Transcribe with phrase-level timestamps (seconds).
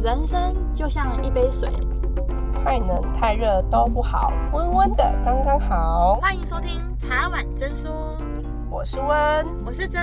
[0.00, 1.68] 人生就像一杯水，
[2.54, 6.14] 太冷太热都不好，温温的刚刚好。
[6.20, 8.16] 欢迎收听茶碗真说，
[8.70, 10.00] 我是温，我是真。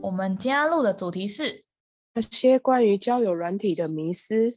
[0.00, 1.64] 我们今天录的主题是
[2.14, 4.52] 那些关于交友软体的迷思。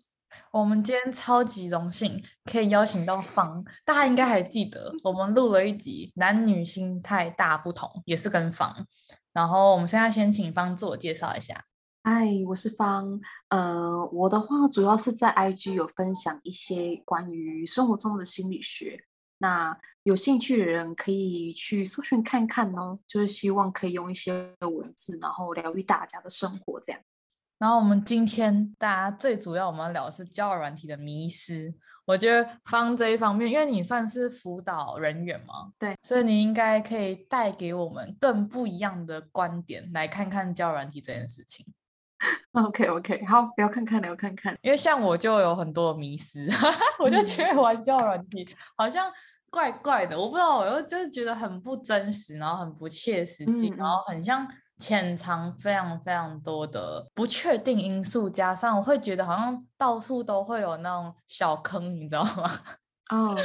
[0.52, 8.86] 我们今天超级荣幸可以邀请到方，大家应该还记得，我们录了一集男女心态大不同，也是跟方。
[9.34, 11.66] 然后我们现在先请方自我介绍一下。
[12.04, 13.22] 嗨，我是方。
[13.50, 19.06] 呃，我的话主要是在 IG 有分享一些关于生活中的心理学，
[19.38, 23.00] 那有兴趣的人可以去搜寻看看哦。
[23.08, 27.00] 就是希望可以用一些文字，然后疗愈大家的生活这样。
[27.58, 31.74] 然后我们今天大家最主要我们要聊的是交友软体的迷思。
[32.12, 41.66] 我觉得方这一方面，因为你算是辅导人员嘛，对，所以你应该可以带给我们更不一样的观点，来看看交友软体这件事情。
[42.52, 44.58] OK OK，好，不要看看了，要看看。
[44.62, 46.46] 因为像我就有很多迷思，
[47.00, 49.10] 我就觉得玩交友软体好像
[49.50, 54.46] 怪怪的，我不知道，我又就是觉得很不真实，然后很不切实际，嗯、然后很像。
[54.82, 62.52] 潜藏非常非常多的不确定因素，加上我会觉得好像到处都会有那种小坑，你知道吗？
[63.12, 63.36] 哦，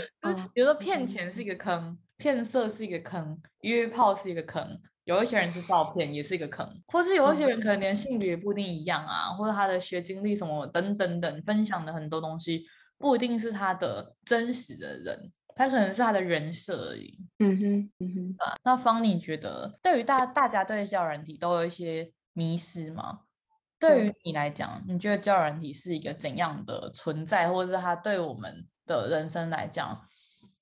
[0.55, 12.65] 比如说骗钱是一个坑，骗色是一个坑，约炮是一个坑，有一些人是照片也是一个坑，或是有一些人可能连性别不一定一样啊，或者他的学经历什么等等等，分享的很多东西
[12.97, 15.33] 不一定是他的真实的人。
[15.57, 17.19] 他可能是他的人设而已。
[17.39, 18.35] 嗯哼，嗯哼。
[18.39, 23.21] 啊，那方你觉得，对于大大家对交友软体都有一些迷失吗？
[23.79, 29.99] 对于你来讲，你觉得交友软体是一个怎样的存在，或者是它对我们的人生来讲，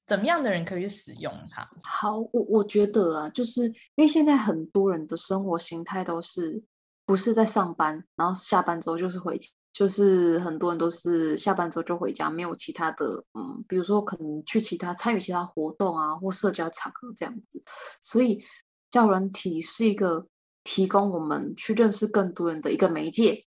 [0.07, 1.69] 怎么样的人可以去使用它？
[1.83, 6.63] 好，我我觉得啊，就是因为现在很多人的生活形态都是
[7.05, 9.49] 不是在上班，然后下班之后就是回家。
[9.75, 17.61] 就是很多人都是下班之后就回家，没有其他的，嗯，比如说可能去其他参与其他活动啊，或社交场合这样子。
[18.01, 18.41] 所以，
[18.89, 20.29] 教人体是一个
[20.63, 23.45] 提供我们去认识更多人的一个媒介，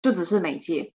[0.00, 0.94] 就只是媒介。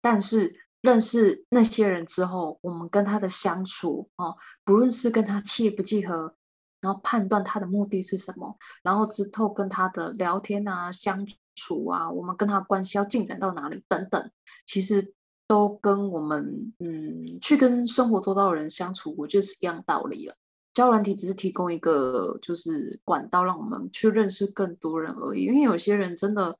[0.00, 6.36] 但是认识那些人之后，我们跟他的相处哦，不论是跟他契不契合，
[6.80, 11.86] 然后判断他的目的是什么，然后之后跟他的聊天啊相处处。
[11.86, 14.30] 啊，我们跟他关系要进展到哪里等等，
[14.66, 15.14] 其实
[15.46, 20.34] 都跟我们嗯去跟生活周遭的人相处，我觉得是一样道理了。
[20.72, 25.44] 交友软体只是提供一个就是管道，让我们去认识更多人而已。
[25.44, 26.58] 因为有些人真的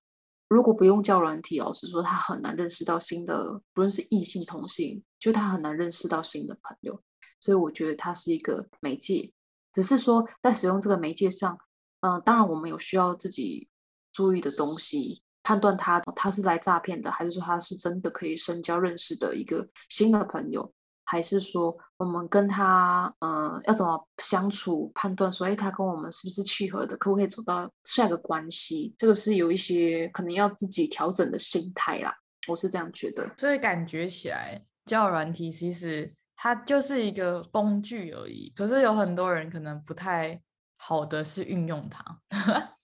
[0.49, 7.01] 如果不用交友软体，老实说他很难认识到新的，不论是异性同性，就他很难认识到新的朋友。
[7.41, 9.33] 所以我觉得它是一个媒介，
[9.73, 11.59] 只是说在使用这个媒介上，
[12.01, 13.69] 嗯、呃，当然我们有需要自己。
[14.15, 20.73] 注意的东西，判断他他是来诈骗的，还是说他是真的可以深交认识的一个新的朋友，
[21.05, 28.95] 还是说我们跟他呃要怎么相处，判断说，哎，他跟我们是不是契合的，可不可以走到下一个关系？
[28.97, 32.17] 这个是有一些可能要自己调整的心态啦，
[32.49, 33.31] 我是这样觉得。
[33.37, 40.41] 所以感觉起来，交友软体其实它就是一个工具而已，可是有很多人可能不太
[40.79, 42.21] 好的是运用它。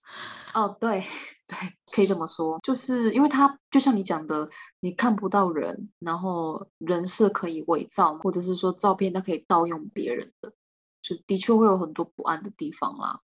[0.53, 1.03] 哦，对
[1.47, 1.57] 对，
[1.93, 4.49] 可以这么说，就是因为他就像你讲的，
[4.81, 10.53] 你看不到人，然后人设可以伪造，或者是说照片它可以盗用别人的，
[11.01, 13.19] 就的确会有很多不安的地方啦。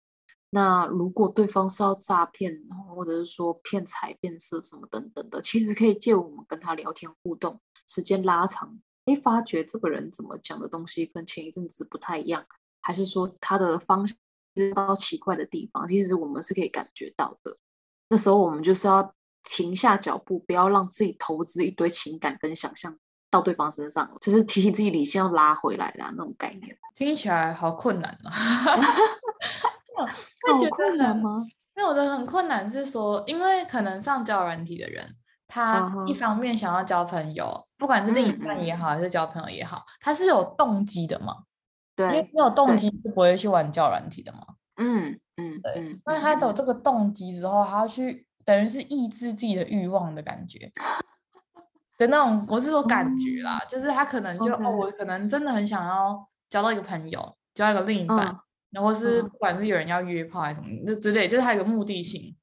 [0.50, 2.52] 那如果对方是要诈骗，
[2.94, 12.44] 或者是说骗财骗色什么等等的，其实可以借我们跟他聊天互动，时间拉长，诶，发觉这个人怎么讲的东西跟前一阵子不太一样，
[12.80, 14.16] 还是说他的方向。
[14.74, 17.56] 到奇怪的地方，其实我们是可以感觉到的。
[18.08, 19.12] 那时候我们就是要
[19.44, 22.96] 停下脚步，不要让自己投资一堆情感跟想象
[23.30, 26.76] 到对方身上，就是提醒自己理性要拉回来的那种概念。
[26.94, 28.32] 听起来好困难啊！
[28.32, 30.06] 好
[30.70, 31.38] 困难吗？
[31.76, 35.14] 因为我的很困难是说，因为可能上交友软体的人，
[35.46, 37.66] 他一方面想要交朋友，uh huh.
[37.76, 41.42] 不管是另一半也好，嗯、还是交朋友也好，他是有动机的嘛？
[41.96, 44.40] 对，因为没有动机是不会去玩教软体的嘛。
[44.76, 45.72] 嗯嗯，对。
[45.76, 50.70] 嗯、那他有这个动机之后，他要去等于是抑制自己的欲望的感觉
[51.96, 58.38] 的那种，我是说感觉啦，嗯、就是他可能就.哦，我可能真的很想要交到一个朋友，交一个另一半，嗯、
[58.72, 62.36] 然后是不管是有人要约炮还是什么，就之类，就是他有个目的性，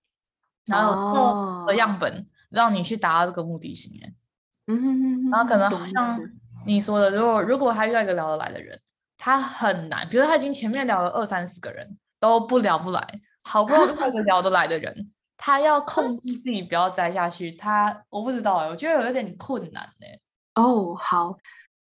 [0.66, 3.92] 然后做个样本让你去达到这个目的性。
[4.66, 6.20] 嗯哼哼，然后可能好像
[6.66, 8.76] 你说的，如果如果他遇到一个聊得来的人。
[9.26, 20.20] 他很难，比如他已经前面聊了二三十个人都不聊不来，好不容易遇到一个聊得来的人， 他要控制自己不要栽下去，他我不知道哎，我觉得有一点困难哎。
[20.56, 21.38] 哦，好，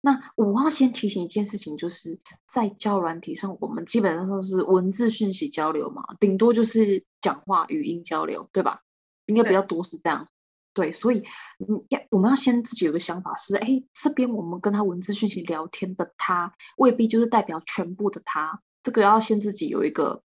[0.02, 8.80] 那我要先提醒一件事情，就是在交友软体上，我们基本上都是文字讯息交流嘛，顶多就是讲话语音交流，对吧？
[9.26, 10.28] 应该比较多是这样。
[10.74, 11.24] 对，所以
[11.68, 20.22] 嗯，要我们要先自己有个想法是，哎，这边我们跟他文字讯息聊天的他，未必就是代表全部的他，这个要先自己有一个，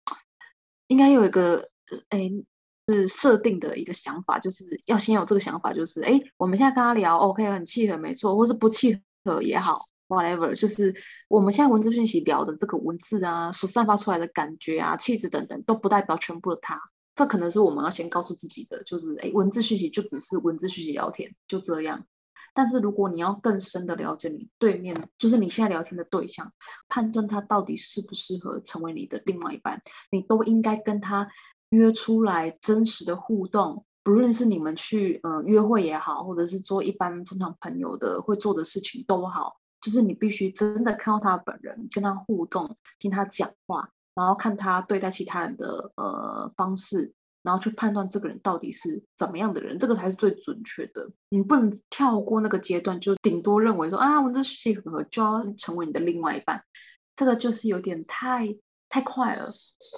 [0.87, 1.69] 应该有一个，
[2.09, 2.31] 哎。
[2.91, 10.95] 是设定的一个想法，就是要先有这个想法，就是哎，我们现在跟他聊，OK，很契合，没错，或是不契合也好，whatever，就是
[11.29, 16.81] 我们现在文字讯息聊的这个文字啊，所散发出来的感觉啊、气质等等，都不代表全部的他。
[17.19, 22.07] 这可能是我们要先告诉自己的，就是哎，文字讯息就只是文字讯息聊天，就这样。
[22.55, 26.49] 但是如果你要更深的了解你对面，就是你现在聊天的对象，
[26.89, 29.83] 判断他到底适不适合成为你的另外一半，
[30.13, 31.29] 你都应该跟他。
[31.71, 47.13] 约出来真实的互动，不论是你们去呃约会也好，或者是做一般正常朋友的会做的事情都好，就是你必须真的看到他本人，跟他互动，听他讲话，然后看他对待其他人的呃方式，
[47.45, 51.09] 然后去判断这个人到底是怎么样的人，这个才是最准确的。
[51.29, 56.61] 你不能跳过那个阶段，就顶多认为说啊，我这戏很合，就要成为你的另外一半，
[57.15, 58.49] 这个就是有点太。
[58.89, 59.45] 太快了，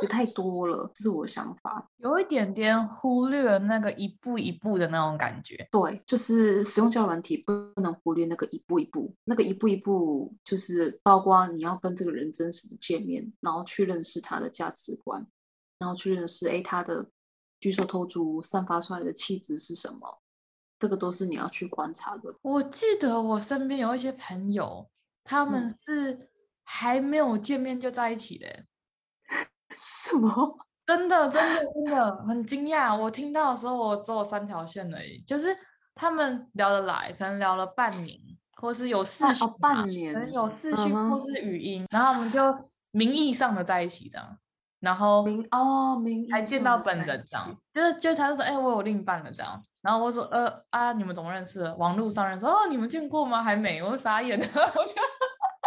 [0.03, 1.89] 也太多了，这是我的想法。
[1.99, 5.69] 有一点点忽略那个一步一步的那种感觉。
[5.71, 15.25] 对，就是使用交友软体不能忽略那个一步一步，那个一步一步就是包括你要跟这个人真实的见面，然后去认识他的价值观，
[15.79, 17.09] 然后去认识哎他的
[17.61, 20.21] 举手投足散发出来的气质是什么，
[20.81, 22.35] 这个都是你要去观察的。
[22.43, 24.91] 我记得我身边有一些朋友，
[25.23, 26.29] 他们是
[26.65, 28.65] 还没有见面就在一起的。
[29.71, 30.59] 嗯 什么？
[30.87, 32.97] 真的，真的，真的很惊讶！
[32.97, 35.57] 我听到的时候，我只有三条线而已，就是
[35.95, 38.19] 他们聊得来，可能聊了半年，
[38.57, 42.41] 或是有视讯、啊哦，半年，可能有视讯或是语音，嗯、然后我们就
[42.91, 44.37] 名义上的在一起这样，
[44.81, 51.77] 然后名哦名还见到本人这样，就是就他就说，哎、欸，我有另一半了这样，然后我说，呃啊，你们怎么认识的？
[51.77, 53.41] 网络上认识，哦，你们见过吗？
[53.45, 54.47] 还没，我傻眼了。
[54.75, 54.85] 我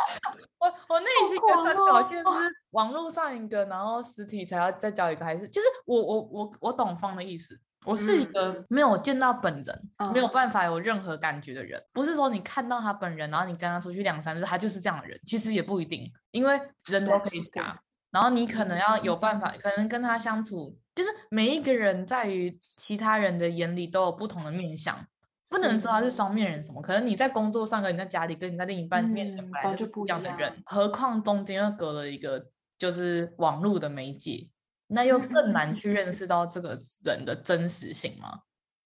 [0.59, 2.23] 我我内心的三条线是
[2.71, 7.59] 网络上一个，然后实体才要再交一个，还是就是我我我我懂方的意思。
[7.85, 11.77] 我是一个没有见到本人，嗯、没有办法有任何感觉的人。
[11.77, 15.19] 嗯、不是说你看到他本人，然后你跟他出去两三次，他就是这样的人。
[15.25, 17.77] 其实也不一定，因为人都可以假。
[18.09, 25.05] 然后你可能要有办法，可能跟他相处，就是每一个人在于其他人的眼里都有不同的面相。
[25.53, 26.81] 不能说他是双面人，什么？
[26.81, 30.51] 可能你在工作上，跟你在家里，跟你在另一半面前本来就是不一样的人。
[30.51, 32.43] 嗯、何况中间又隔了一个
[32.79, 34.49] 就是网络的媒介，
[34.87, 38.39] 那又更难去认识到这个人的真实性嘛。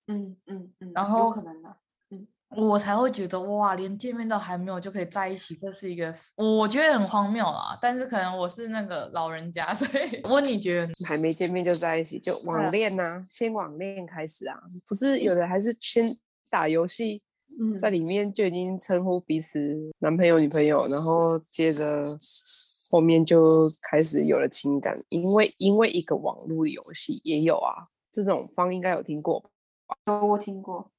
[0.07, 0.91] 嗯嗯嗯。
[0.93, 1.69] 然后可能的，
[2.09, 7.77] 嗯，我才会觉得哇，连见面都还没有就可以在一起，这是一个我觉得很荒谬啦。
[7.81, 13.25] 但是可能我是那个老人家， 所以我问你觉得还没见面就在一起，就网恋呐、啊？
[13.29, 14.59] 先网恋开始啊？
[14.85, 16.15] 不是有的还是先。
[16.49, 17.21] 打游戏，
[17.79, 19.59] 在里面就已经称呼彼此
[19.99, 22.17] 男朋友、女朋友，然后接着
[22.89, 29.49] 后面就开始有了情感，因为因为一个网络游戏也有啊，这种方应该有听过吧？
[30.05, 30.91] 有，我听过。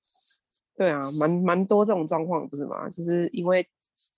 [0.76, 2.88] 对啊，蛮蛮多这种状况不是吗？
[2.88, 3.66] 就是因为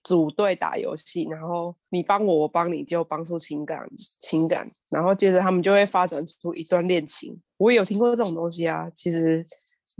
[0.02, 3.86] 组队打游戏，然后你帮我，我帮你，就帮出情感
[4.18, 7.40] 情感，然后接着他们就会发展出一段恋情。
[7.58, 9.46] 我也有听过这种东西啊，其实。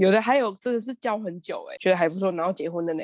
[0.01, 3.03] 有的还有真的是交很久哎，觉得还不错，然后结婚的呢。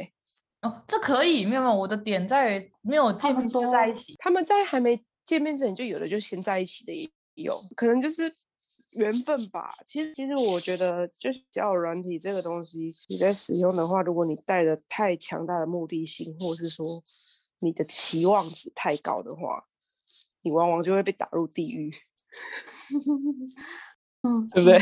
[0.63, 4.17] 哦，这可以，没有没有，我的点在没有见面就在一起。
[4.19, 8.35] 他们在还没见面之前就有的就先在一起的也有，可能就是
[8.93, 9.75] 缘分吧。
[9.85, 16.87] 其实其实我觉得，就是交友软体这个东西，你在使用的话，如果你带着太强大的目的性，或是说
[17.59, 19.67] 你的期望值太高的话，
[20.41, 21.93] 你往往就会被打入地狱。
[24.25, 24.79] 嗯，对不对？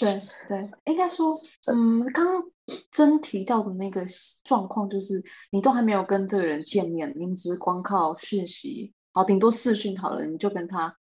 [0.00, 0.08] 对
[0.48, 1.34] 对，应该说，
[1.66, 2.42] 嗯，刚刚
[2.92, 4.04] 真提到的那个
[4.44, 10.94] 状况，就是你都还没有跟这个人见面，你们只是光靠讯息，好，顶多视讯好了，你就跟他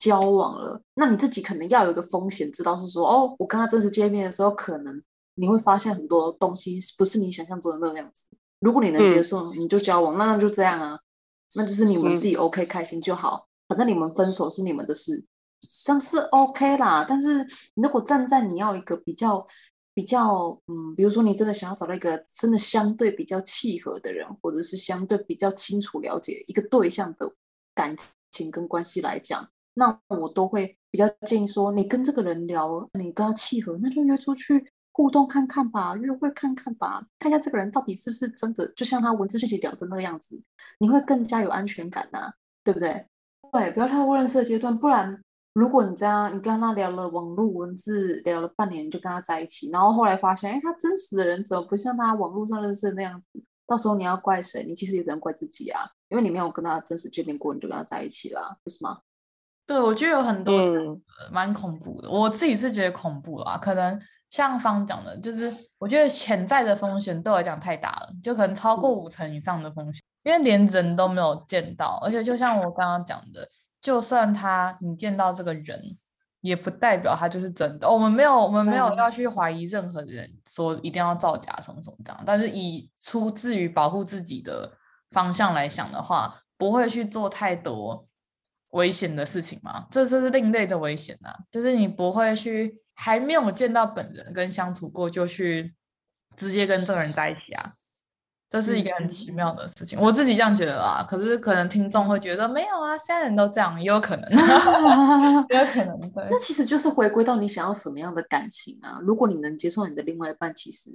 [0.00, 0.82] 交往了。
[0.94, 5.00] 那你自己可能要有一个风险，知道是说，哦，我跟他正式见面的时候，可能
[5.36, 8.26] 你会发现很多东西不是你想象中的那个样子。
[8.58, 10.98] 如果你能接受，嗯、你就交往，那那就这样啊，
[11.54, 15.24] 那就是你们自己 OK、嗯、开心就好，反正你们分手是你们的事。
[15.68, 19.44] 像是 OK 啦，但是如果站在你要一个比较
[19.94, 27.32] 比较，嗯，比如说你真的想要找到一个真的相对比较契合的人，或者是相对比较清楚了解一个对象的
[27.74, 27.96] 感
[28.32, 40.40] 情跟关系来讲，那我都会比较建议说，你跟这个人聊，你跟他契合，那就约出去互动看看吧，约会看看吧，看一下这个人到底是不是真的，就像他文字讯息聊的那个样子，
[40.78, 42.32] 你会更加有安全感呐、
[42.64, 43.06] 对不对？
[43.52, 45.22] 对，不要太过认识的阶段，不然
[45.54, 53.42] 如果你这样，你跟他聊了网络文字聊了半年，你就跟他在一起，然后后来发现，哎，他真实的人怎么不像他网络上认识的那样子？
[53.66, 54.64] 到时候你要怪谁？
[54.64, 58.98] 你其实也只能怪自己啊，因为你没有跟他真实见面过，你就跟他在一起了，不是吗？
[59.64, 60.54] 对，我觉得有很多
[61.32, 63.56] 蛮恐怖的，嗯、我自己是觉得恐怖啦。
[63.56, 63.98] 可能
[64.30, 70.00] 像方讲的，就是我觉得潜在的风险对我来讲太大了，就可能超过五成以上的风险。
[70.00, 73.46] 嗯因为连人都没有见到，而且就像我刚刚讲的，
[73.84, 75.98] 就算他你见到这个人，
[76.40, 77.86] 也不代表他就是真的。
[77.86, 82.22] 我们没有，我们没有要去怀疑任何人说一定要造假什么什么这样。
[82.24, 84.72] 但是以出自于保护自己的
[85.10, 88.08] 方向来想的话，不会去做太多
[88.70, 89.86] 危险的事情嘛？
[89.90, 91.36] 这就是另类的危险啊！
[91.50, 95.74] 就是你不会去还没有见到本人跟相处过，就去
[96.36, 97.70] 直接跟这个人在一起啊。
[98.54, 101.02] 这是一个很奇妙的事情，嗯、我自己这样觉得啊。
[101.02, 104.30] 可是可能听众会觉得没有啊，现在人都这样，也有可能，
[105.50, 105.98] 也有可能。
[106.12, 109.00] 对，那其实就是回归到你想要什么样的感情啊。
[109.02, 110.88] 如果你能接受你的另外一半，其实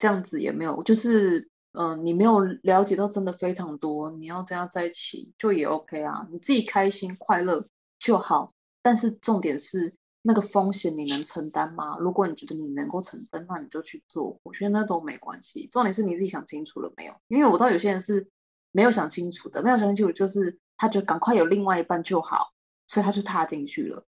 [0.00, 1.38] 这样子也没有，就是
[1.74, 7.64] 嗯、呃，你没有了解到真的非常多，你要这样在一起就也 OK 啊，你自己开心快乐
[8.00, 8.52] 就好。
[8.82, 9.94] 但是重点是。
[10.22, 11.96] 那个风险你能承担吗？
[11.98, 14.38] 如果你觉得你能够承担，那你就去做。
[14.42, 15.66] 我觉得那都没关系。
[15.72, 17.14] 重点是你自己想清楚了没有？
[17.28, 18.28] 因为我知道有些人是
[18.72, 22.52] 没有想清楚的，没有想清楚就是他就赶快有另外一半就好，
[22.86, 24.04] 所以他就踏进去了。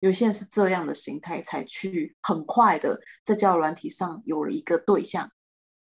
[0.00, 5.30] 有些人是这样的心态才去很快的在交友软体上有了一个对象，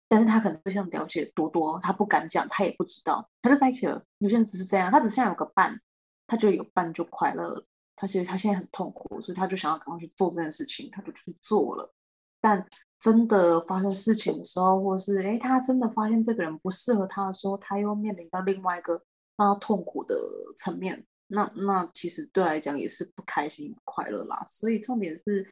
[0.09, 4.03] 但是他可能对象了解多多，他不敢讲，他也不知道，他就在一起了。
[4.19, 5.79] 有些人只是这样，他只想有个伴，
[6.27, 7.67] 他觉得有伴就快乐了。
[7.97, 11.93] 他其实他现在很痛苦，所以他就想要赶快去做这件事情，他就去做了。
[12.41, 12.65] 但
[13.01, 19.03] 真的发生事情的时候，或是诶，他真的发现这个人不适合他的时候，他又面临到另外一个
[19.37, 20.15] 让他痛苦的
[20.57, 21.05] 层面。
[21.29, 24.45] 那那其实对来讲也是不开心、不快乐啦。
[24.47, 25.51] 所以重点是，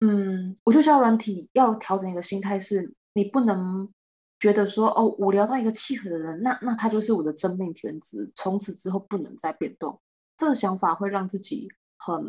[0.00, 3.92] 嗯，我就叫软体要调整一个心态，是你不能
[4.38, 10.00] 觉得说哦，我聊到一个契合的人，那那他就是我的真命天子，从此之后不能再变动。
[10.42, 12.20] 这个想法会让自己很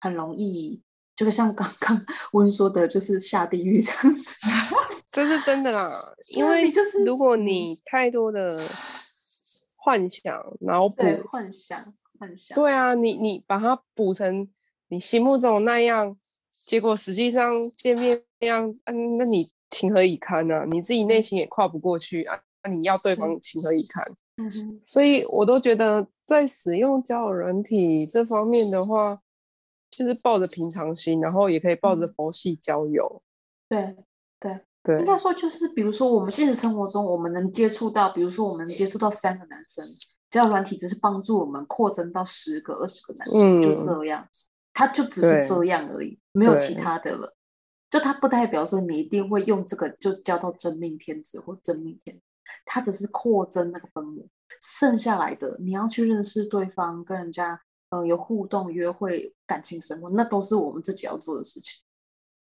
[0.00, 0.80] 很容易，
[1.14, 2.02] 就像刚刚
[2.32, 4.34] 温说的，就是下地狱这样子。
[5.12, 5.92] 这是真的啦，
[6.32, 8.58] 因为就是如果你太多的
[9.76, 14.48] 幻想，脑补幻想幻想，对啊，你你把它补成
[14.88, 16.16] 你心目中那样，
[16.64, 20.64] 结果实际上见面那样，嗯，那你情何以堪啊？
[20.64, 24.02] 你自己内心也跨不过去啊，那你要对方情何以堪？
[24.38, 24.50] 嗯，
[24.86, 26.06] 所以我都觉得。
[26.30, 29.20] 在使用交友软体这方面的话，
[29.90, 33.20] 就是抱着平常心，然后也可以抱着佛系交友。
[33.68, 33.96] 对
[34.38, 39.84] 对对，应该说就是，比如说我们现实生活中，我们能接触到，比如说我们能接触到三个男生，
[40.30, 44.24] 交友软体只是帮助我们扩增到十个、二十个男生，嗯、就这样，
[44.72, 47.34] 它就只是这样而已，没有其他的了。
[47.90, 52.22] 就它不代表说你一定会用这个就交到真命天子或真命天子，
[52.64, 54.28] 它只是扩增那个分母。
[54.60, 61.80] 剩下来的，你要去认识对方，跟人家呃有互动、约会、感情生活，那都是我们自己要做的事情，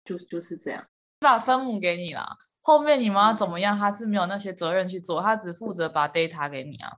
[0.05, 0.85] 就就是这样。
[1.19, 3.77] 把分母给你了，后面你们要怎么样？
[3.77, 6.91] 他是没有那些责任去做，他只负责把 data 给你啊，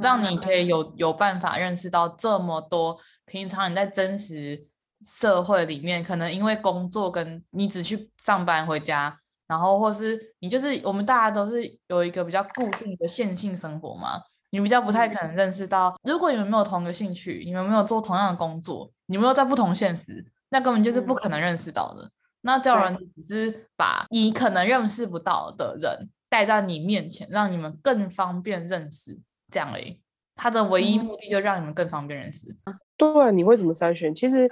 [0.00, 3.00] 让你可以有有办法认识到这么多。
[3.26, 4.68] 平常你在真实
[5.00, 9.18] 社会里面，可能因为工作跟你只去上班回家。
[9.46, 14.18] 然后，或是你就是我们大家都是有一个比较固定的线性生活嘛，
[14.54, 22.04] 你比较不太可能认识到，如果你们没有同一个兴趣，你们没有做同样的工作，你们又在不同现实，那根本就是不可能认识到的。
[22.04, 22.10] 嗯、
[22.42, 29.18] 那交友软体只是把你可能认识不到的人带在你面前，让你们更方便认识，
[29.50, 30.00] 这样而已。
[30.36, 32.48] 他的唯一目的就让你们更方便认识。
[32.66, 34.14] 嗯、对，你会怎么筛选？
[34.14, 34.48] 其实，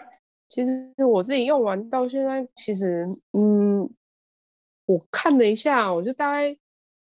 [0.49, 3.88] 其实我自己用完到现在，其实，嗯。
[4.85, 6.54] 我看了一下，我就大概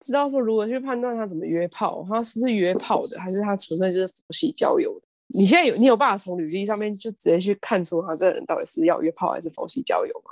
[0.00, 5.06] 知道说如何去判断他怎么约炮，他是不是约炮的，还是他纯粹就是佛系交友的。
[5.28, 10.30] 你现在有你有办法从履历上面就直接去看出他这个人到底是要约炮还是佛系交友吗？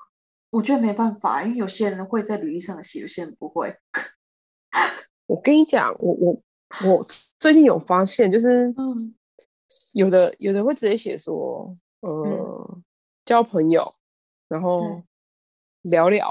[0.50, 3.74] 我觉得没办法，因为有些人会在履历上写，有些人不会。
[5.26, 6.42] 我跟你讲，我我
[6.84, 7.06] 我
[7.38, 9.14] 最近有发现，就是嗯，
[9.94, 12.82] 有的有的会直接写说，呃，嗯、
[13.24, 13.82] 交朋友，
[14.48, 15.02] 然后
[15.82, 16.30] 聊聊。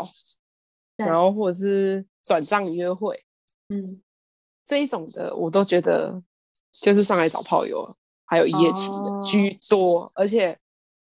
[1.06, 3.24] 然后或者是短暂约会，
[3.70, 4.02] 嗯，
[4.64, 6.22] 这一种的我都觉得
[6.72, 7.88] 就是上来找炮友，
[8.26, 10.58] 还有一夜情的居多，哦、而且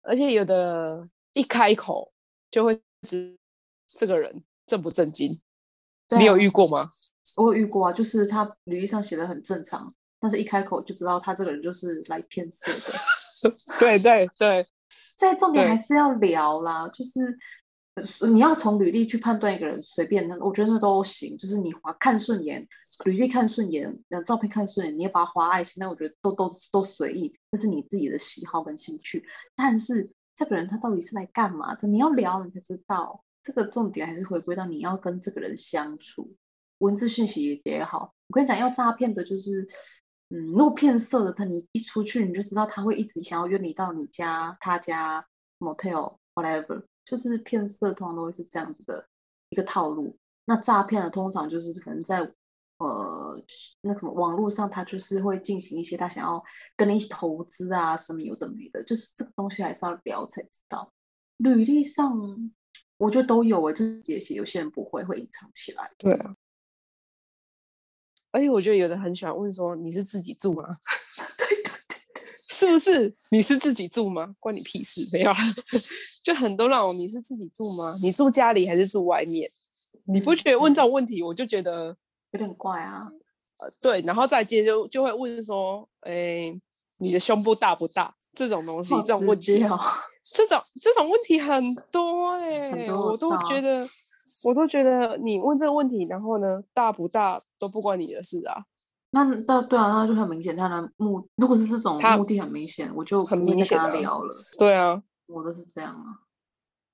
[0.02, 2.12] 而且有的一开口
[2.50, 3.38] 就会知
[3.88, 5.42] 这个人正不正经。
[6.10, 6.90] 啊、你有遇过吗？
[7.38, 13.00] 我有遇过啊，就是他履历上写的很正常，但是一开口就知道他这个人就是来骗色的。
[13.80, 14.68] 对 对对，
[15.18, 17.38] 所以重点还是要聊啦，就是。
[18.34, 21.38] 你要从履历去判断一个人，随便那我觉得那都行。
[21.38, 22.68] 就是你滑看顺眼，
[23.06, 29.24] 履历看顺眼，那照片看顺眼，你也把它滑爱心，那我觉得都都都随意，这是你自己的喜好跟兴趣。
[29.56, 31.88] 但是这个人他到底是来干嘛的？
[31.88, 33.24] 你要聊你才知道。
[33.42, 36.36] 这个重点还是回归到你要跟这个人相处，
[36.80, 38.14] 文字讯息也好。
[38.28, 39.66] 我跟你讲，要诈骗的就是，
[40.30, 45.26] 嗯，如果骗色的他，你一出去你就知道他会一直想要约你到你家、他家、
[45.60, 46.84] motel whatever。
[47.10, 49.04] 就是骗色，通常都会是这样子的
[49.50, 50.16] 一个套路。
[50.46, 52.20] 那诈骗呢，通常就是可能在
[52.78, 53.44] 呃
[53.82, 56.44] 那什么网络上，他就是会进行一些他想要
[56.76, 60.94] 跟你一起投资啊什么有的没的，就是这个东西还是要聊才知道。
[61.38, 62.16] 履历上
[62.98, 65.92] 我觉得都有诶，就是有些有些人不会会隐藏起来。
[65.98, 66.36] 对啊，
[68.32, 70.78] 而且我觉得有的很喜欢问说，你是自己住吗？
[71.40, 71.69] 对。
[72.50, 74.36] 是不是你是自己住吗？
[74.40, 75.08] 关你屁事！
[75.14, 75.32] 没有，
[76.24, 77.96] 就很多那种你是自己住吗？
[78.02, 79.50] 你住家里还是住外面？
[80.06, 81.96] 你不觉得问这种问题，我就觉得
[82.32, 83.08] 有点怪啊。
[83.60, 86.52] 呃，对，然后再接就就会问说，哎，
[86.98, 88.16] 你的胸部大不大？
[88.34, 89.78] 这种东西，这种问题，哦、
[90.24, 93.88] 这种这种问题很多 哎、欸，我都觉得，
[94.46, 98.64] 我都觉得你问这个问题，然后呢，大不大都不关你的事啊。
[99.12, 104.36] 那那对啊，那就很明显，他的目如果是这种目的很明显，我就很明显跟他聊了。
[104.58, 106.22] 对啊，我都是这样啊，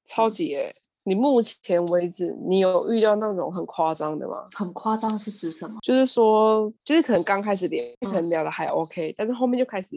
[0.05, 0.75] 超级诶、欸。
[1.07, 4.43] 你目前为止，你有遇到那种很夸张的吗？
[4.53, 5.77] 很夸张是指什么？
[5.83, 9.95] 就是说，就是可能刚开始聊，可能聊的还 OK，、嗯、但是后面就开始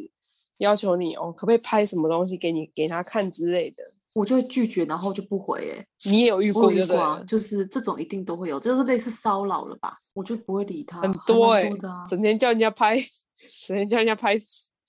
[0.58, 3.82] 要求你哦，可不可以拍什么东西给你给他看之类的。
[4.18, 5.70] 我就会拒绝，然后就不回。
[5.70, 7.22] 哎，你也有遇过，遇过啊？
[7.26, 9.96] 就是这种一定都会有，就是类似骚扰了吧？
[10.14, 11.00] 我就不会理他。
[11.00, 11.70] 很多哎，
[12.08, 12.98] 整天叫人家拍，
[13.66, 14.36] 整天叫人家拍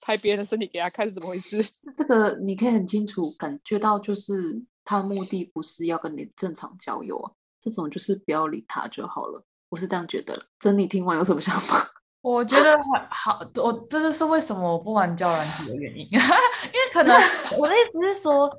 [0.02, 1.64] 拍别人的身体给他看，是怎么回事？
[1.96, 7.32] 这个你可以很清楚感觉到，就是他的目的不是要跟你正常交友啊。
[7.62, 9.44] 这种就是不要理他就好了。
[9.70, 10.42] 我是这样觉得。
[10.60, 11.88] 真理听完有什么想法？
[12.22, 12.78] 我觉得
[13.10, 17.16] 好，我这就是为什么我不玩交友软体的原因， 因为可能
[17.60, 18.50] 我的意思是说。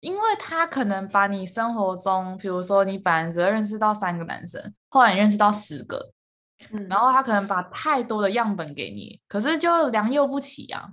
[0.00, 6.10] 因为他可能把你生活中，比如说你本来只认识到三个男生，后来你认识到十个，
[6.70, 10.90] 嗯，然后他可能把太多的样本给你，可是就良莠不齐啊。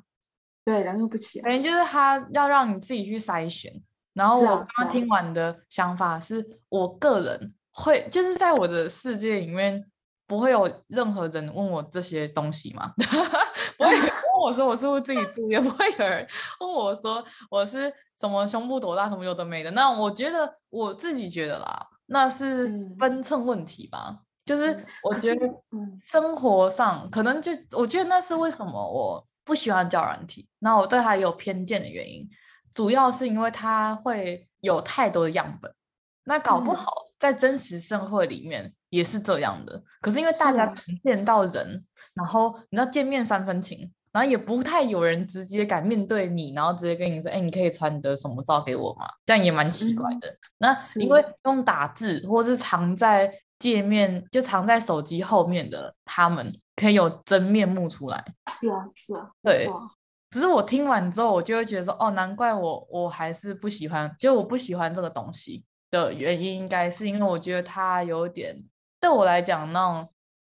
[0.66, 1.42] 对，良莠不齐。
[1.42, 3.72] 反正就是他要让你自己去筛选。
[4.14, 9.86] 然后我刚刚听完的想法是，我个人会就是在我的世界里面
[10.26, 12.94] 不会有任何人问我这些东西嘛。
[13.78, 16.28] 不会问我说我是不是自己住，也 不会有人
[16.60, 19.72] 问我说我是什么胸部多大，什么有的没的。
[19.72, 24.10] 那我觉得我自己觉得啦，那是分寸问题吧。
[24.10, 25.48] 嗯、就是我觉得
[26.08, 32.30] 生活上可能就我觉得那是为什么我不喜欢交友软体，那我对他有偏见的原因，
[32.74, 35.74] 主要是因为他会有太多的样本，
[36.24, 39.84] 那搞不好在真实社会里面也是这样的。
[40.02, 40.74] 可是因为大家
[41.04, 41.86] 见到人。
[42.18, 49.08] 然后你知道见面三分情，然后也不太有人直接敢面对你，然后直接跟你说，哎，你可以传你的什么照给我吗？
[49.28, 50.28] 这样也蛮奇怪的。
[50.28, 56.44] 嗯、那因为用打字或是藏在界面，就藏在手机后面的他们，
[56.78, 58.26] 可以有真面目出来。
[58.60, 59.70] 是啊，是啊，对。
[60.32, 68.56] 只是我听完之后，我就会觉得说，哦，难怪我我还是不喜欢，就我不喜欢这个东西的原因，应该是因为我觉得它有点
[69.00, 70.10] 对我来讲那种。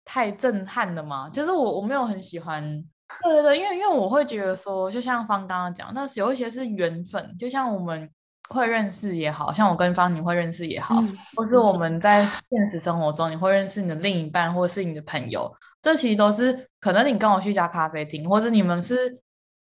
[0.05, 1.29] 太震撼了嘛？
[1.29, 2.83] 就是我我没有很喜欢，
[3.21, 8.09] 对对对，因为因为我会觉得说，就像方刚刚讲，那是有一些是缘分，就像我们
[8.49, 19.21] 会认识也好，像我跟方你会认识也好，嗯、或是我们在现实生活中你会认识你的另一半，或是你的朋友，这其实都是可能你跟我去一家咖啡厅，或是你们是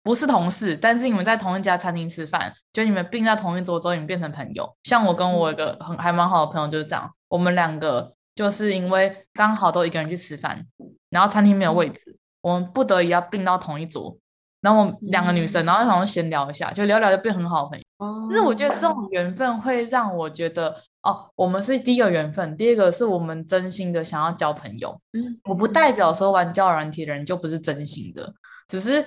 [0.02, 4.76] 不是同事，但是你们在同一家餐厅吃饭，就你们并在同一桌之后，你们变成朋友。
[4.84, 8.14] 像我跟我一个很还蛮好的朋友就是这样，我们两个。
[8.34, 10.66] 就是因为刚好都一个人去吃饭，
[11.10, 14.18] 然后餐厅没有位置，我们不得已要并到同一组。
[14.60, 18.28] 然后我们两个女生，然后好像闲聊一下，就聊聊就变很好的朋友。
[18.28, 24.96] 就是我觉得这种缘分会让我觉得，哦，我们是第一个缘分，第二个是我们真心的想要交朋友。
[25.14, 28.32] 嗯，我不代表说玩交友软体的人就不是真心的，
[28.68, 29.04] 只是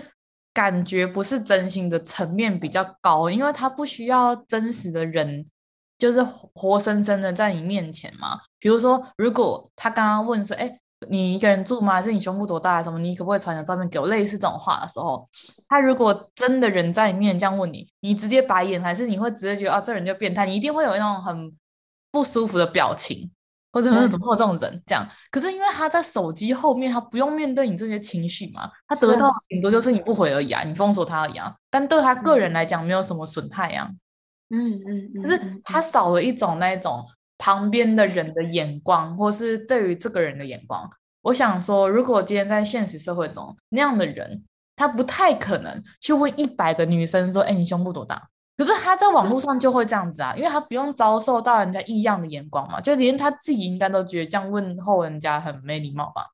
[0.54, 5.46] 感觉不是真心的层面比较高，因为他不需要真实的人。
[5.98, 8.42] 就是活生生的在你面前嘛。
[8.60, 10.78] 比如说，如果他刚刚问说：“哎，
[11.10, 11.94] 你一个人住吗？
[11.94, 12.82] 还是你胸部多大？
[12.82, 13.00] 什么？
[13.00, 14.08] 你可不可以传你的照片给我？
[14.08, 15.28] 类似这种话的时候，
[15.70, 20.46] 他如果真的人在里面这样问你，你直接白眼，还是你会直接觉得啊，这人就变态？
[20.46, 21.54] 你一定会有那种很
[22.12, 23.30] 不舒服的表情，
[23.72, 25.08] 或者很怎么会有这种人这样？
[25.32, 31.56] 可是因为他在手机后面，他不用面对你这些情绪嘛，他得到顶多就是你不回而已啊，你封锁他而已啊。
[31.70, 33.92] 但对他个人来讲，没有什么损害呀。
[34.50, 37.06] 嗯嗯嗯，就是他少了一种那一种。
[37.38, 40.90] 旁边的人的眼光，或是对于这个人的眼光，
[41.22, 44.44] 我想说，如果今天在现实社会中那样的人，
[44.76, 56.28] 他不太可能去问一百个女生说：“哎，你胸部多大？”可是他在网络上就会这样子啊，因为他不用遭受到人家异样的眼光嘛，就连他自己应该都觉得这样问候人家很没礼貌吧。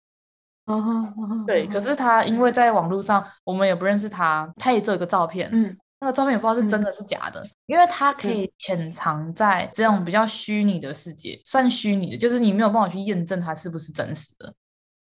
[1.47, 1.65] 对。
[1.67, 5.75] 可是他因为在网络上，我们也不认识他，他也做一个照片，嗯。
[6.01, 14.53] 那个照片也不知道是真的是假的，嗯、因为它可以潜藏在这种比较虚拟的世界，算虚拟的，就是你没有办法去验证它是不是真实的。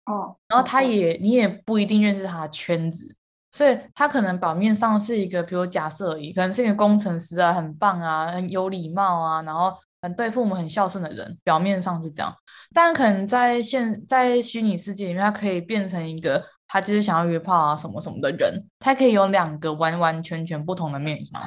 [0.05, 3.13] 哦，然后他也，你也不一定认识他的圈子，
[3.51, 9.75] 所以他可能表面上是一个，比如假设而已，可能是一个工程师啊，很棒啊，很有礼貌啊，然后。
[10.03, 12.35] 很对父母很孝顺的人，表面上是这样，
[12.73, 16.43] 但可能在现在虚拟世界里面，他可以变成一个
[16.73, 21.39] 他就是想要约炮啊什么什么的人，他可以有两个完完全全不同的面相，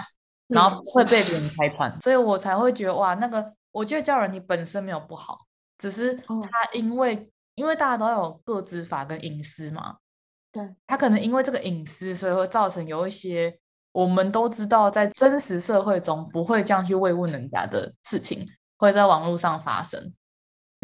[0.47, 5.37] 然后会被别人拆穿，所以我才会觉得哇，那个我觉得交友软体本身没有不好，
[5.79, 9.97] 只是他因为、哦、因为大家都有各自法跟隐私嘛，
[10.53, 13.59] 对，他可能因为这个隐私，所以会造成有一些。
[13.93, 20.13] 我们都知道，在真实社会中不会这样去慰问人家的事情，会在网络上发生。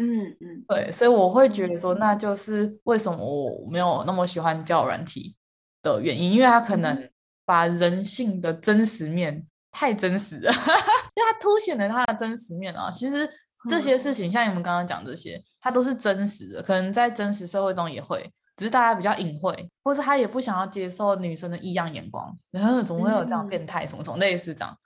[0.03, 5.35] 嗯嗯，对，所以我会觉得说，那就是为什么我没有那么喜欢教软体
[5.81, 7.09] 的原因，因为它可能
[7.45, 10.51] 把人性的真实面太真实了，
[11.15, 12.91] 因为它凸显了它的真实面啊。
[12.91, 13.29] 其实
[13.69, 18.31] 这些事情，像你们刚刚讲这些，它都是真实的，可能在真实社会中也会。
[18.55, 24.77] 只是大家比较隐晦，或是他也不想要接受女生的异样眼光，然 后怎么会有这样变态什么什么类似这样？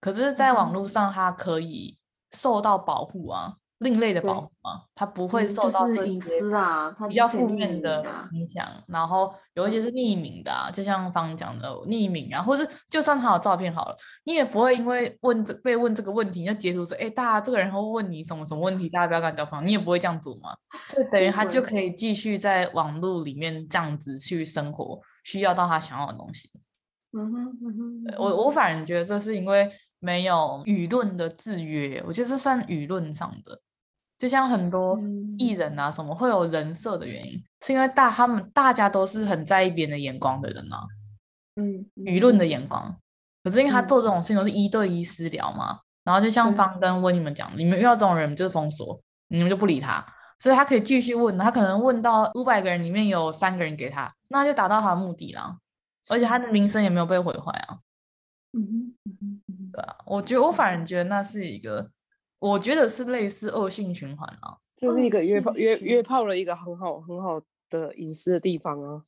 [0.00, 1.98] 可是，在网络上，他可以
[2.30, 3.56] 受到保护啊。
[3.80, 8.66] 另类的保护嘛，他不会受到隐私啊，比较负面的影响。
[8.86, 20.54] 然后有一些是匿名的，啊，就像方讲的匿名啊，或是就算他有照片好了，你也不会因为问这被问这个问题，就截图说，哎，大家这个人会问你什么什么问题，大家不要跟他交朋友，你也不会这样做嘛。
[20.84, 26.50] 所以等于他就可以继续在网络里面这样子去生活，需要到他想要的东西。
[27.12, 33.60] 嗯哼嗯哼，我我反而觉得这是因为没有舆论的制约，我觉得这算舆论上的。
[34.20, 35.00] 就像很多
[35.38, 40.84] 艺人啊，什么会有人设的原因，嗯、是因为大他们大家都是很在意别人的眼光的人啊，
[41.56, 42.94] 嗯，舆论的眼光。
[43.42, 50.06] 可是因为他做这种事情都是一对一私聊嘛，嗯、然后就像方登问你们讲，嗯、你们遇到这种人就是封锁，你们就不理他，
[50.38, 55.56] 所以他可以继续问，他可能问到五百个人里面有三个人给他，那就达到他的目的了，
[56.10, 57.78] 而且他的名声也没有被毁坏啊。
[58.52, 61.90] 嗯哼嗯哼，对啊，我觉得我反而觉得那是一个。
[62.40, 69.02] 我觉得是类似恶性循环啊，就是一个约炮约约炮了一个很好很好的隐私的地方啊。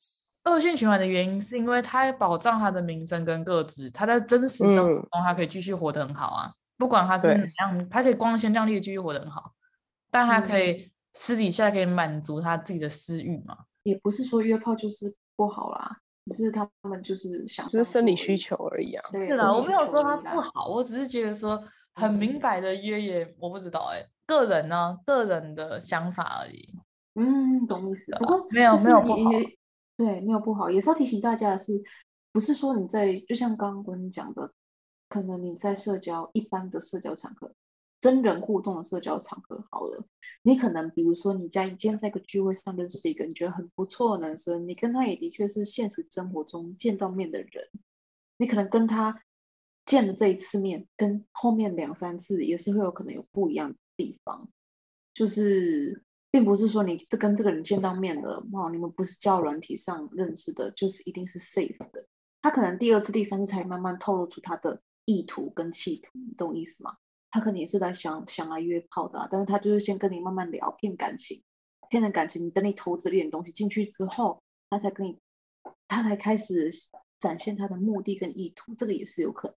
[0.44, 9.52] 恶性循环的原因是因为他保障他的名声跟个子，他在真实生活中他可以继续活得很好啊，嗯、不管他是怎样，对他可以光鲜亮丽的继续活得很好，
[10.10, 13.56] 但他可以私底下可以满足他自己的私欲嘛。
[13.84, 19.02] 也不是说约炮就是不好啦，只是他们就是想就是生理需求而已啊。
[19.10, 21.58] 是的，我没有说他不好，我只是觉得说。
[21.94, 26.74] 很明白的约也我不知道哎、欸，个人呢、啊，个人的想法而已。
[27.14, 28.10] 嗯，懂意思。
[28.16, 29.30] 不过没有没有不好，
[29.96, 31.82] 对，没有不好，也是要提醒大家的是，
[32.32, 34.50] 不是说你在就像刚刚跟你讲的，
[35.08, 37.52] 可能你在社交一般的社交场合，
[38.00, 40.02] 真人互动的社交场合好了，
[40.44, 47.68] 你可能比如说你在今天在一个聚会上认识一个你觉得很不错的男生，你跟他也的确是现实生活中见到面的人，
[48.38, 49.22] 你可能跟他。
[49.84, 54.48] 见了这一次面，跟后面两三次也是会有可能有不一样的地方，
[55.12, 62.06] 就是并不是说你这跟这个人见到面了，哦，你们不是交友软体上认识的，就是一定是 safe 的。
[62.40, 66.96] 他可能第二次、第三次才慢慢透露出他的意图跟企图，你懂意思吗？
[67.30, 71.42] 他可能也是在想想来约炮的，但是他就是先跟你慢慢聊，骗感情，
[71.88, 75.18] 骗了感情，你等你投资了一点东西进去之后，他才跟你，
[75.88, 76.70] 他才开始
[77.18, 79.56] 展现他的目的跟意图，这个也是有可能。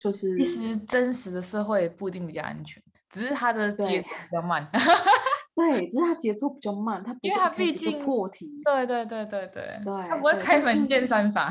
[0.00, 4.66] 就是，其实真实的社会不一定比较安全，只是它的节奏比较慢。
[5.54, 8.62] 对， 对，只是它节奏比较慢，它因为它毕竟破题。
[8.64, 11.50] 对对对对对，对，它不会开门见山法。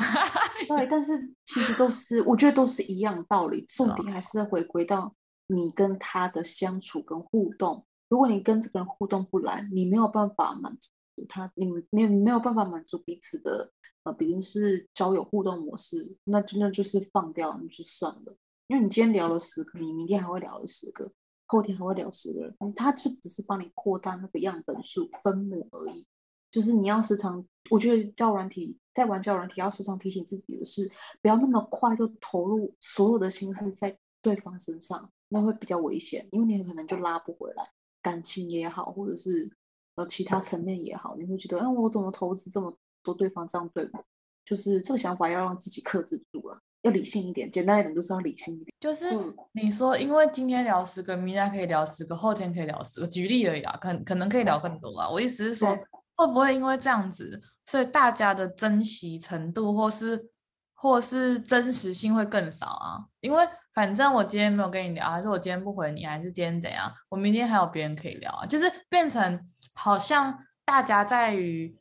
[0.67, 1.13] 对，但是
[1.45, 5.13] 其实都是，我觉得都是一样道理，重点还是回归到
[5.47, 10.89] 你跟他的相处跟互动，如果你跟这个人互动不来，你没有办法满足
[11.27, 13.71] 他，你们没有没有办法满足彼此的
[14.03, 18.37] 呃，比如是交友互动模式，那真的就是放掉，那就算了。
[18.67, 21.11] 因为你今天聊了十个，你明天还会聊了十个，
[21.47, 26.07] 后天还会聊十个人，他就只是帮你扩大那个样本数分母而已。
[26.51, 30.89] 就是你要时常，我觉得交友软体在玩交友软体要时常提醒自己的是，
[31.21, 37.71] 不要那么快就投入所有的心思在对方身上，那会比较危险，因为你可能就拉不回来。
[38.01, 39.51] 感情也好，或者是
[39.99, 44.03] 呃其他层面也好，你会觉得，哎，我怎么投资这么多，对方这样对我，
[44.45, 47.51] 就是这个想法要让自己克制住了，要理性一点。
[47.51, 48.73] 简单一点就是要理性一点。
[48.79, 49.07] 就是
[49.51, 55.09] 你说，因为今天聊十个，明天可以聊十个，后天可以聊十个，举例而已啦，可可能可以聊更多啦。
[55.09, 55.77] 我意思是说。
[56.19, 60.29] 会不会因为这样子，所以大家的珍惜程度或是
[60.73, 62.99] 或是真实性会更少啊？
[63.21, 66.91] 因为反正我今天没有跟你聊，还是我今天不回你，还是今天怎样？
[67.07, 71.73] 我明天还有别人可以聊啊，就是变成好像大家在于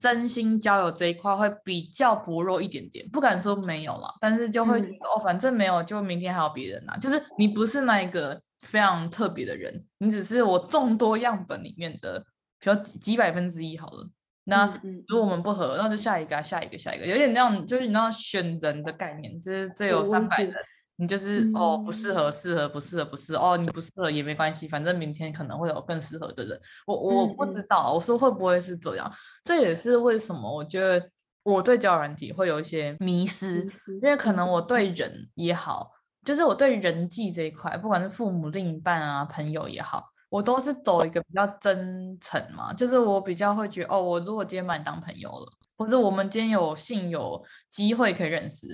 [0.00, 6.96] 真心交友这一块会比较薄弱一点点，不敢说没有了，但是就会、嗯、哦，反正没有，就明天还有别人啊。
[6.96, 12.24] 就是你不是那一个非常特别的人，你只是我众多样本里面的。
[12.60, 14.08] 就几几百分之一好了，
[14.44, 14.66] 那
[15.06, 20.54] 如果我们不合，那就下一个，下一个，下一个，有点那样，就是你那样选人的概念，就是这有三百人，
[20.96, 26.60] 你就是哦不适合，适合不适合不适合，哦你不适合也没关系，反正明天可能会有更适合的人。
[26.86, 29.12] 我我不知道，我说会不会是这样？
[29.42, 31.10] 这也是为什么我觉得
[31.42, 33.68] 我对交友软体会有一些迷失，
[34.02, 35.90] 因为可能我对人也好，
[36.24, 40.10] 就是我对人际这一块，不管是父母、另一半啊、朋友也好。
[40.30, 48.66] 我都是走一个比较真诚嘛，就是我比较会觉得，哦，我如果今天把你当朋友了，或者我们今天有幸有机会可以认识，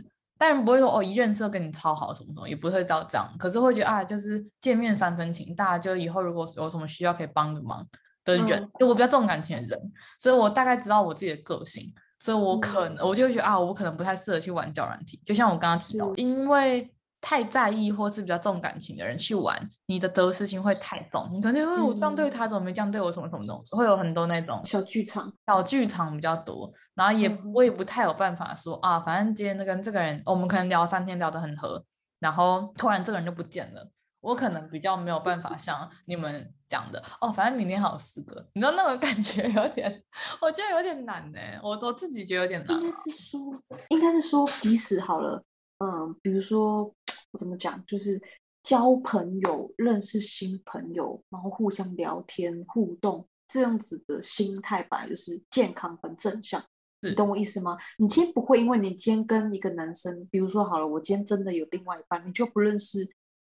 [0.43, 3.31] 但不会说哦，一认识就跟你超好什么什么，也不会到这样。
[3.39, 7.87] 可是会觉得啊，就是见面三分情，大家就以后如果有什么需要可以帮个忙
[8.25, 11.87] 的人，嗯、就我比较重感情的人，所以我大概知道我自己的个性，
[12.19, 16.91] 所以我可能、嗯、我就会觉得啊，我可能不太适合去玩交软体，就像我刚刚提到，因为。
[17.21, 21.27] 太在意或是比较重感情的人去玩，你的得失心会太重。
[21.33, 23.13] 你可能因为我这样对他，怎么没这样对我？
[23.13, 26.73] 什么什么东西，会有很多那种小剧场，小剧场比较多。
[26.95, 31.85] 然后也我也不太有办法说啊，反正今天跟这个人，我们可能聊三天聊得很合，
[32.19, 33.91] 然后突然这个人就不见了。
[34.21, 40.03] 我可能比较没有办法像你们讲的哦，反正明天还有四个，你知道那个感觉有点，
[40.43, 41.39] 我觉得有点难呢。
[41.63, 42.79] 我我自己觉得有点难。
[42.79, 43.41] 应该是说，
[43.89, 45.43] 应该是说，即使好了。
[45.83, 46.95] 嗯，比如说我
[47.39, 48.21] 怎么讲，就是
[48.63, 56.63] 交朋友、认识新朋友，然后互相聊天互动，这样子的心态本来就是健康和正向。
[57.03, 57.79] 你懂我意思吗？
[57.97, 63.09] 你今天不会因为你今天跟一个男生，比如说好了，我今天真的有另外一半，你就不认识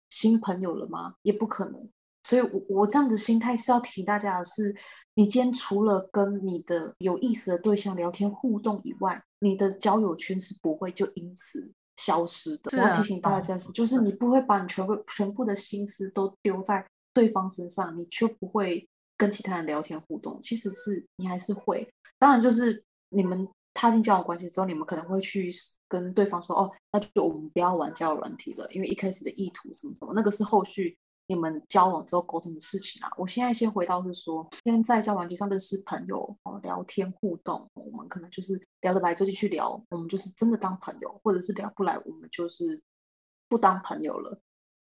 [0.08, 1.14] 新朋友了吗？
[1.22, 1.90] 也不可能。
[2.28, 4.72] 所以我，我我这样的心态是要提醒大家的是，
[5.14, 11.72] 你今天除了跟你的有意思的对象聊天互动以外，你的交友圈是不会就因此。
[11.96, 20.40] 消失的，我要提醒大家是，就是你不会把你全部全部的心思都丢在对方身上，你却不会跟其他人聊天互动。
[20.42, 25.50] 其实是你还是会，当然就是你们踏进交往关系之后，你们可能会去
[25.88, 30.96] 跟对方说，哦，那就我们不要玩交友软体了，因为一开始的意图什么什么，那个是后续。
[31.30, 42.82] 你们交往之后沟通的事情啊，我现在先回到是说，现在交往机上认识朋友，聊天互动，我们可能就是聊得来就继续聊，我们就是真的当朋友，或者是聊不来，我们就是
[43.48, 44.40] 不当朋友了，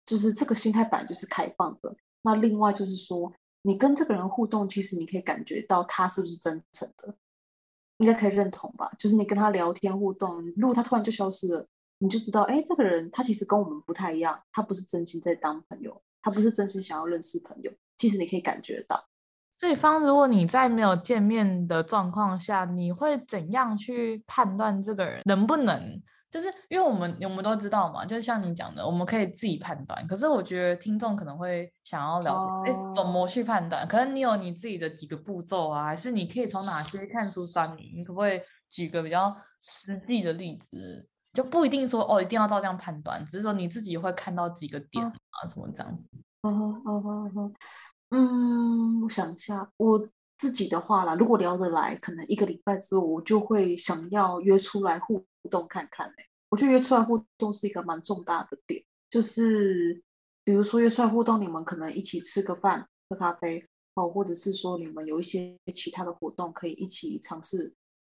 [0.05, 1.93] 就是这个心态本来就是开放的。
[2.21, 3.29] 那另外就是说，
[3.63, 7.13] 你跟这个人互动，其实你可以感觉到他是不是真诚的，
[7.97, 8.89] 应该可以认同吧？
[8.97, 11.67] 就是你跟他聊天互动，如果他突然就消失了，
[11.97, 16.01] 你就知道，哎，这个人他其实跟我们不太一样，他不是真心在当朋友。
[16.21, 19.03] 他不是真心想要认识朋友，其实你可以感觉到。
[19.59, 26.01] 对方，如果你在没有见面的状况下，你会怎样去判断这个人能不能？
[26.31, 30.07] 就是因为我们我们都知道嘛，就是像你讲的，我们可以自己判断。
[30.07, 33.85] 可是我觉得听众可能会想要了解，怎么去判断？
[33.87, 37.91] 可能你有你自己的几个步骤啊，还是你可以从哪些看出端倪？
[37.95, 41.07] 你可不可以举个比较实际的例子？
[41.33, 45.99] 就不一定说哦，一定要照这样判断，只是说你自己会看到几个点啊，哦、什么这样。
[46.41, 47.53] 嗯哼嗯哼嗯
[48.09, 56.13] 嗯，我想一下，我自己的话啦，如果聊得来，可能一个礼拜之后，我就会想要约出来互动看看、欸。
[56.49, 60.03] 我觉得约出来互动是一个蛮重大的点，就是
[60.43, 67.73] 比如说约出来互动，你们可能一起吃个饭、喝咖啡，哦，或者是说你们有一些其他的活动可以一起尝试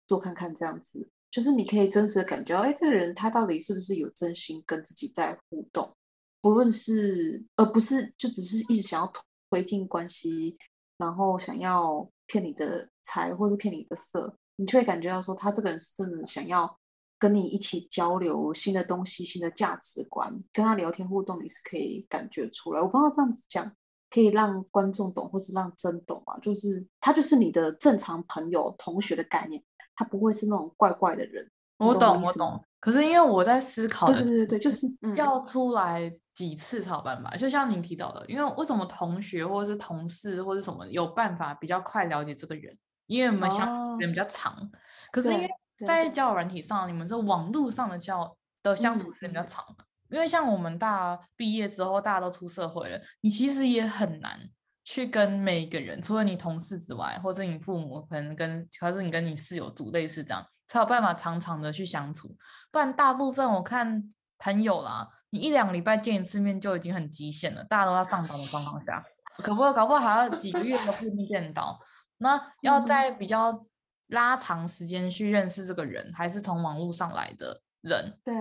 [0.09, 1.09] 做看看这样子。
[1.35, 5.93] 就是你可以真实的感觉到，哎，这个人他到底是不是有真心跟自己在互动？
[6.41, 9.13] 不论是，而不是就只是一直想要
[9.51, 10.57] 推进关系，
[10.97, 16.79] 然后想要骗你的财或是骗你的色，你就会感觉到说他这个人是真的想要
[17.19, 22.81] 跟你一起交流新的东西、新的价值观，跟他聊天互动，你是可以感觉出来。
[22.81, 23.75] 我不知道这样子讲
[24.09, 29.61] 可以让观众懂，或是让真懂啊，就是他就是你的正常朋友、同学的概念，
[29.95, 31.51] 他不会是那种怪怪的人。
[31.79, 32.65] 我懂，我懂。
[32.81, 37.31] 可是因为我在思考，对对对对，就是要出来几次才有办法。
[37.31, 42.77] 就像您提到的，因为为什么同学或者是同事或者什么有办法比较快了解这个人？
[43.07, 44.53] 因为我们相处时间比较长。
[44.53, 44.71] 哦、
[45.11, 45.49] 可是因为
[45.87, 49.65] 在交友软体上，你们是网络上的交的相处时间比较长。
[49.69, 54.39] 嗯、因为像我们大毕业之后，大家都出社会了，你其实也很难
[54.85, 60.47] 去跟每一个人，除了你同事之外，或者你父母可能跟，或者你跟你室友组类似这样。
[60.67, 62.35] 才有办法常常的去相处，
[62.73, 69.05] 不然大部分我看朋友啦，你一两个礼拜见一次面就已经很极限了，大家都要上班的状况下，
[69.43, 71.79] 可不可搞不好还要几个月都不见到。
[72.17, 73.67] 那要在比较
[74.07, 78.35] 拉长时间去认识这个人，还是从网络上来的人，对，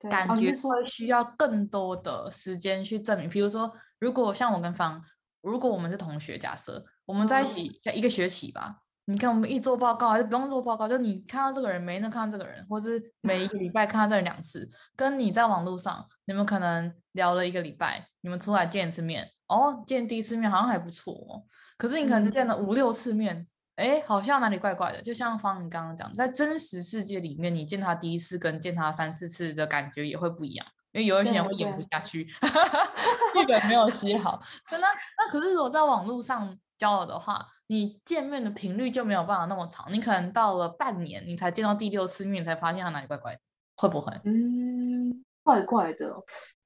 [0.00, 3.30] 对感觉会需要更多的时间去证明。
[3.30, 5.00] 比如说，如果像我跟方，
[5.42, 8.78] 如果我们是同学，假设我们在一起一个学期吧。
[9.06, 21.42] 你看，我们一做报告还是不用做报告，就你看到这个人没能看到这个人，或是 每一个礼拜看到这两次，跟你在网络上，你们可能聊了一个礼拜，你们出来见一次面，哦，见第一次面好像还不错哦，
[21.76, 25.02] 可是你可能见了五六次面，哎、嗯，好像哪里怪怪的。
[25.02, 32.24] 就像方你刚刚讲，在真实世界里面，你见他第一次跟见他三四次的感觉也会不一样，因为有一些人会演不下去，
[33.34, 34.40] 剧本没有写好。
[34.64, 34.86] 所以那
[35.18, 37.46] 那可是如果在网络上交友的话。
[37.68, 43.40] 你见面的频率就没有办法那么长，你可能到了半年，你才见到第六次面，你才发现他哪里怪怪的，
[43.78, 44.12] 会不会？
[44.24, 46.14] 嗯，怪怪的。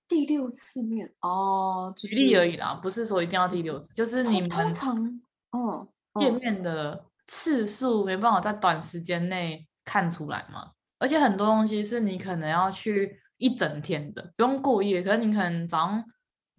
[0.08, 4.96] 第六次面哦，就是、举例而已啦，不是说一定要第六次，就是你们通常
[5.52, 5.86] 嗯
[6.18, 16.04] 见面的次数没办法在短时间内看出来嘛，而且很多东西是你可能要去一整天的，不用过夜，可是你可能早上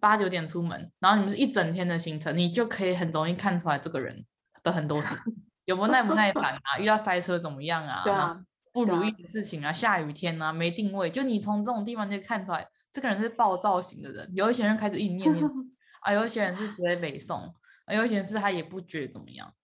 [0.00, 4.24] 八九点出门，然后你们是一整天的行程，你就可以很容易看出来这个人。
[4.60, 5.14] 的很多事，
[5.66, 6.78] 有没有耐不耐烦啊？
[6.80, 8.02] 遇到塞车怎么样啊？
[8.02, 14.28] 对啊，不如意的事情啊，下雨天啊，没定位，就你从这种地方就看出来，这个人是暴躁型的人。
[14.34, 15.44] 有一些人开始一念念
[16.02, 19.54] 啊，有一些人是直接北宋，啊，有一些人是他也不觉得怎么样。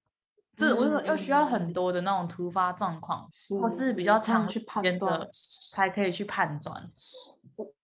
[0.56, 3.28] 这我说要需要很多的那种突发状况，
[3.60, 5.28] 或是比较长去判断，
[5.72, 6.90] 才可以去判断。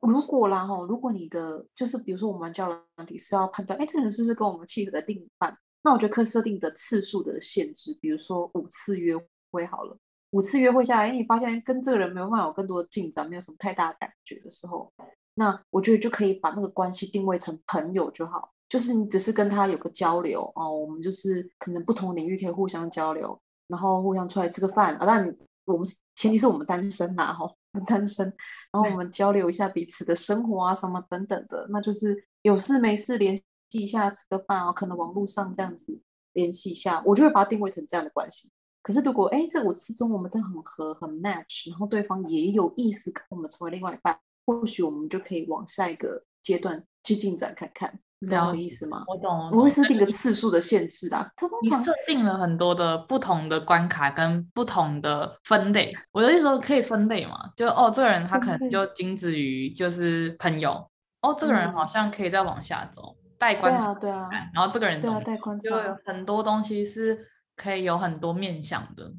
[0.00, 5.56] 如果啦哈，如果你的就是比如说我们交友问题是要判断，哎，这个人是不是跟我们契合的另一半？
[5.83, 9.14] 那我觉得可以设定的次数的限制，比如说五次约
[9.50, 9.96] 会好了。
[10.30, 14.92] 五次约会下来，哎你发现跟这个人没有办法有更多的进展，没有什么太大的感觉的时候，
[15.35, 18.52] 那我觉得就可以把那个关系定位成朋友就好。
[18.70, 25.04] 就是你只是跟他有个交流哦，我们就是可能不同领域可以互相交流，然后互相出来吃个饭啊。
[25.04, 27.52] 但我们前提是我们单身呐，哈，
[27.87, 28.24] 单身，
[28.72, 33.42] 然后我们交流一下彼此的生活啊什么等等的，那就是有事没事联系。
[33.72, 35.96] 一下吃个饭哦，可能网络上这样子
[36.33, 38.50] 联系一下，我就会把它定位成这样的关系。
[38.83, 49.04] 可是如果哎，这我之中我们真的很合很 match，然后对方也有意思跟我们成为另外一半，或许我们就可以往下一个阶段去进展看看，懂我的意思吗？
[49.06, 51.30] 我懂，我会设定个次数的限制啊。
[51.62, 57.50] 你设定了很多的不同的关卡跟不同的分类，我的意思说可以分类嘛？
[57.56, 60.90] 就哦，这个人他可能就仅止于就是朋友，
[61.22, 63.16] 哦，这个人好像可以再往下走。
[63.38, 69.14] 带观察，对啊，对啊，然后这个人对啊，带观察，就有很多东西是可以有很多面向的。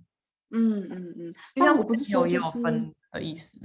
[0.51, 3.57] 嗯嗯嗯，但我不是说、就是、有也有分的意思。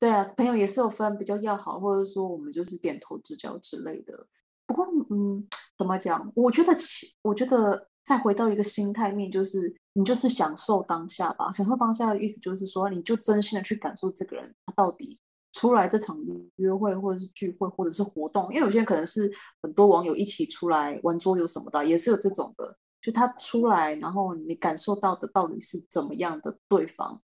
[0.00, 4.26] 对啊，朋友也是有分比较要好，或者说我们就是点头之交之类的。
[4.66, 5.46] 不过，嗯，
[5.76, 6.30] 怎么讲？
[6.34, 6.76] 我觉得，
[7.22, 11.50] 我觉得再回到一个心态面，就是你就是享受当下吧。
[11.52, 15.18] 享受当下的意思就是说，你就真心的去感受这个人他到底。
[15.54, 16.18] 出来这场
[16.56, 19.30] 约会或者是聚会或者是活动，因为有些人可能是
[19.62, 22.74] 很多网友一起出来玩桌游什么的，也是有这种的。
[23.02, 27.20] 就他出来，然后你感受到的到底是怎么样的对方，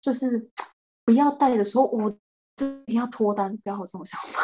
[0.00, 0.50] 就是
[1.04, 4.40] 不要带着说“我一定要脱单”，不要有这种想法，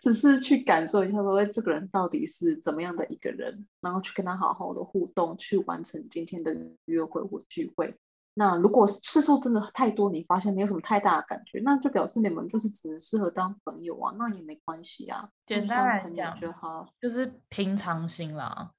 [0.00, 6.54] 只是去感受一下，说这个人到底是怎么样的一个人，然后去跟他好好的互动，去完成今天的
[6.86, 7.94] 约会或聚会。
[8.34, 15.28] 那如果次数真的太多，你发现没有什么太大的感觉，那就表示你们就是只能适合当朋友啊，那也没关系啊。
[15.44, 18.70] 简单来讲就好，就是平常心啦。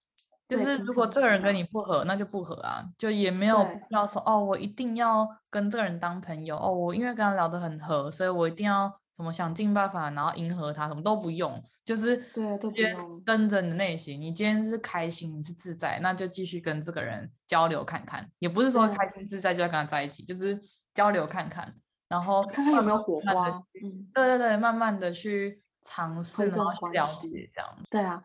[0.48, 14.20] 就是如果这个人跟你不合，那就不合啊，就也没有必要说哦，我一定要跟这个人当朋友哦，我因为跟他聊得很合，所以我一定要什什么想尽办法，然后迎合他，什么都不用，就是对，都不用跟着你的内心。
[14.20, 18.28] 你今天是开心，你是自在，那就继续跟这个人交流看看。
[18.40, 20.60] 也不是说开心自在就要跟他在一起，就是
[20.96, 21.72] 交流看看，
[22.10, 23.48] 然后看看有没有火花。
[23.84, 27.78] 嗯，对对对，慢慢的去尝试，然后去了解这样。
[27.92, 28.24] 对啊，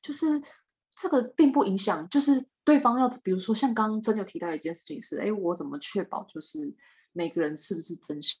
[0.00, 0.40] 就是
[0.96, 6.72] 这个并不影响，就是对方要，比如说像刚刚真有提到一件事情是，哎，我怎么确保就是
[7.10, 8.38] 每个人是不是真心？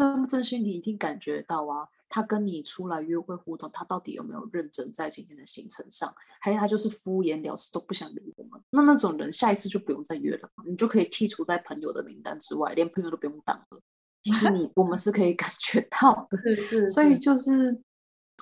[0.00, 1.86] 真不真心，你一定感觉到啊。
[2.12, 6.12] 他跟你出来约会互动，他到底有没有认真在今天的行程上？
[6.40, 8.60] 还有他就是敷衍了事，都不想理我们？
[8.70, 13.80] 那那种人，下一次就不用再约了，你就可以剔除在朋友的名单之外，连朋友都不用当了。
[14.22, 16.88] 其实你我们是可以感觉到的，是，是是。
[16.88, 17.80] 所以就是，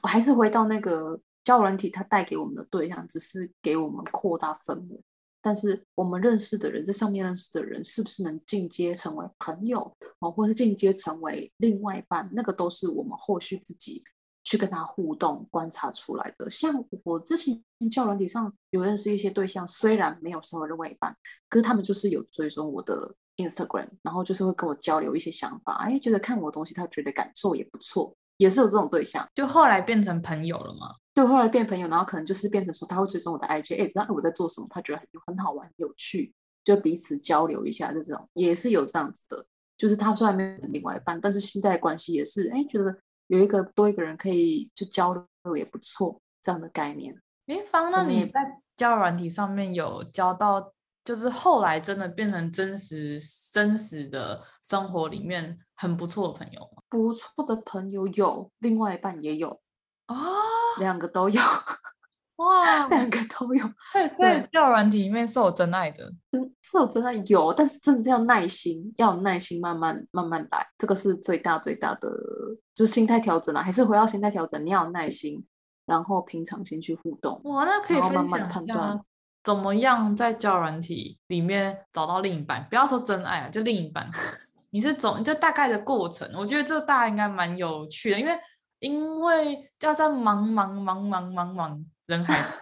[0.02, 5.02] 我还是回到那个交友软体，它带给我们的对象，只是给我们扩大分母。
[5.40, 9.80] 但是我们认识的人，在上面认识的人，是不是能进阶成为朋友
[10.20, 12.28] 哦，或是进阶成为另外一半？
[12.32, 14.02] 那个都是我们后续自己
[14.44, 16.50] 去跟他互动观察出来的。
[16.50, 21.16] 像我之前教软体上有认识一些对象，虽然没有成为另外一半，
[21.48, 29.26] 可是他们就是有追踪我的 Instagram，然后就是会跟我交流一些想法，哎，觉得看我东西，他觉得感受也不错，也是有这种对象。
[29.34, 30.96] 就后来变成朋友了吗？
[31.18, 39.44] 就后来变朋友，然后可能就是变成说他会追踪我的 IG，哎，知道我在做什么，他觉得很很好玩、有趣，就彼此交流一下，这种也是有这样子的。
[39.76, 42.96] 就是他虽然没有另外一半，但是现在关系也是，哎，觉得
[43.26, 45.12] 有一个多一个人可以就交
[45.42, 47.12] 流也不错，这样的概念。
[47.48, 50.72] 哎，方，那你在交友软体上面有交到，
[51.04, 53.18] 就是后来真的变成真实
[53.52, 56.80] 真实的生活里面很不错的朋友吗？
[56.88, 59.60] 不错的朋友有，另外一半也有。
[60.06, 60.16] 哦，
[60.78, 61.40] 两个都有，
[62.36, 63.68] 哇，两个都有。
[63.92, 66.04] 对，所以交友软体里面是有真爱的，
[66.62, 72.08] 是有真爱有，但是真的是要耐心，要有耐心，慢慢慢慢来，这个是最大最大的，
[72.74, 75.44] 就是心态调整啊，还是回到心态调整，你要有耐心，
[75.84, 77.40] 然后平常心去互动。
[77.44, 79.00] 哇，那可以分享慢慢判断
[79.42, 84.08] 怎么样在交友软体里面找到另一半，不要说真爱啊，就另一半，
[84.70, 88.38] 你是总就大概的过程，我觉得这大家应该蛮有趣的，因为。
[88.80, 92.58] 因为要在茫茫茫茫茫茫人海中，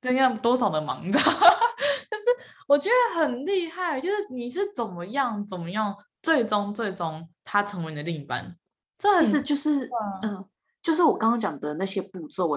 [0.00, 1.24] 这样多少的忙，你知道？
[2.10, 2.24] 就是
[2.66, 8.56] 我觉得很厉害，就是你是怎么样怎么样，最终最终他成为你的另一半，
[8.96, 9.88] 这其实就是
[10.22, 10.44] 嗯，
[10.82, 12.48] 就是我刚刚讲的那些步骤，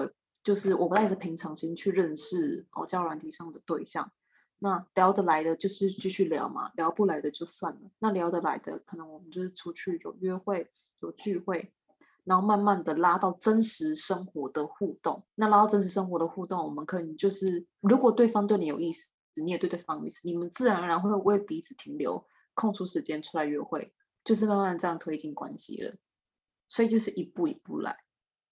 [0.42, 4.10] 就是我带着平常心去认识哦，交友软体上的对象，
[4.58, 7.80] 那聊得来的就是继续聊嘛，聊不来的就算了。
[7.98, 10.68] 那聊得来的，可能我们就是出去有约会
[11.00, 11.72] 有聚会。
[12.24, 23.92] 然后慢慢的拉到真实生活的互动，那拉到真实生活的互动，我们可以就是，如果对方对你有意思，你也对对方有意思，你们自然而然会为彼此停留，空出时间出来约会，
[24.24, 25.94] 就是慢慢这样推进关系了。
[26.68, 27.96] 所以就是一步一步来，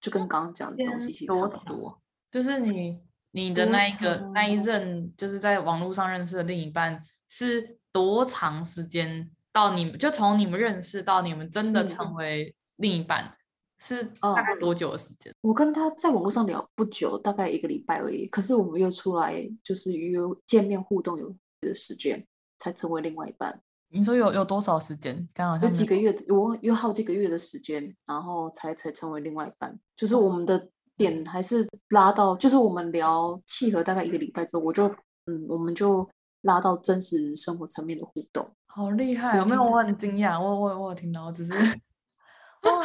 [0.00, 2.02] 就跟刚刚讲的东西其实差不多。
[2.30, 3.00] 就是你
[3.30, 13.24] 你的那一个那一任，就是在网络上认识的另一半，是多长时间到你们就从你们认识到你们真的成为另一半？
[13.24, 13.36] 嗯
[13.80, 15.32] 是大概多久的时间？
[15.40, 18.26] 我跟他在网络上聊不久，大概一个礼拜而已。
[18.28, 22.24] 可是我们又出来就是约见面互动有的时间，
[22.58, 23.58] 才成为另外一半。
[23.88, 25.26] 你说有有多少时间？
[25.32, 29.74] 刚好有几个月，我有好几个月的时间，然后才才成为另外一半。
[29.96, 34.86] 就是我们的点还是拉到，就是我们聊契合大概一个礼拜之后，我就
[35.26, 36.06] 嗯，我们就
[36.42, 38.46] 拉到真实生活层面的互动。
[38.66, 39.38] 好厉害！
[39.38, 39.64] 有没有？
[39.64, 41.52] 我很惊讶，我我我有听到，只是。
[42.62, 42.84] 哇，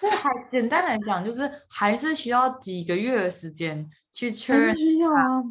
[0.00, 5.42] 这还简单来讲，就是还是需要几个月的时间去确认，需要啊，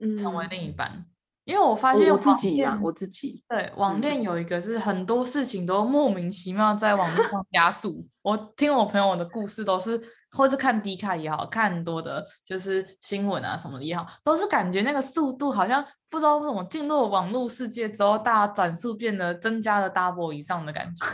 [0.00, 0.90] 嗯，成为另一半。
[0.92, 1.06] 嗯、
[1.44, 7.90] 因为我发现我自己、啊，我自己对网恋有一个是很多事情都莫名其妙在网络上加速。
[7.90, 9.98] 嗯、我听我朋友的故事都是，
[10.32, 21.06] 或是看 D 卡也好看很多的，就是新闻啊什么的也好，都是感觉那个速度好像不知道为什么进入网络世界之后，大家转速变得增加了 double 以上的感觉。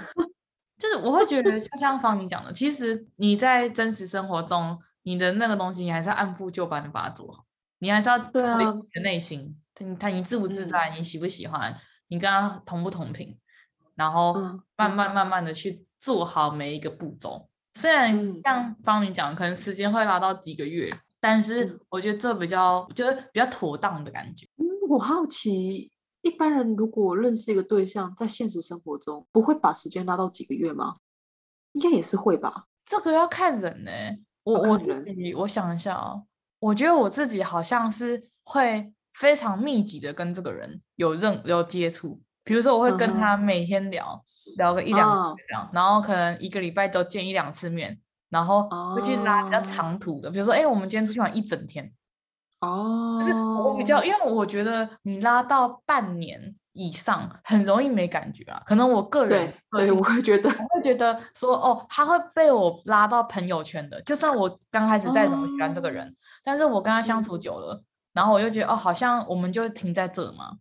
[0.80, 7.44] 就是我会觉得，就像方你讲的，其实你在真实生活中，你的那个东西，你还是要按部就班的把它做好。
[7.78, 8.48] 你还是要对你
[8.92, 11.78] 的内心，他他你自不自在，你喜不喜欢，
[12.08, 13.38] 你跟他同不同频，
[13.94, 14.34] 然后
[14.76, 17.48] 慢慢慢慢的去做好每一个步骤。
[17.74, 24.46] 虽然像方你讲，可能时间会拉到几个月，但是我觉得这比较就是比较妥当的感觉。
[24.56, 25.89] 嗯，我好奇。
[26.22, 30.96] 一般人如果认识一个对象，在现实生活中不会把时间拉到几个月吗？
[31.72, 32.66] 应该也是会吧。
[32.84, 34.20] 这个要看人呢、欸。
[34.42, 36.26] 我我自己我想一下啊、哦，
[36.58, 42.20] 我觉得我自己好像是会非常密集的跟这个人有认有接触。
[42.44, 48.00] 比如说，我会跟他每天聊、嗯、聊个一两个这样，然后可能一个礼拜都见一两次面。
[48.30, 51.92] 然后会去拉比较长途的，哦、比如说，哎，我们今天出去玩一整天。
[52.60, 58.62] 哦，就是我比较，因为我觉得你拉到半年以上，很容易没感觉啊。
[58.66, 64.00] 可能我个人，对，对，我会觉得，我会觉得说，哦，他会被我拉到朋友圈的。
[64.02, 70.52] 就算我刚开始再怎么喜欢这个人，哦、但是我跟他相处久了，嗯、然后我就觉得，哦，好像我们就停在这嘛，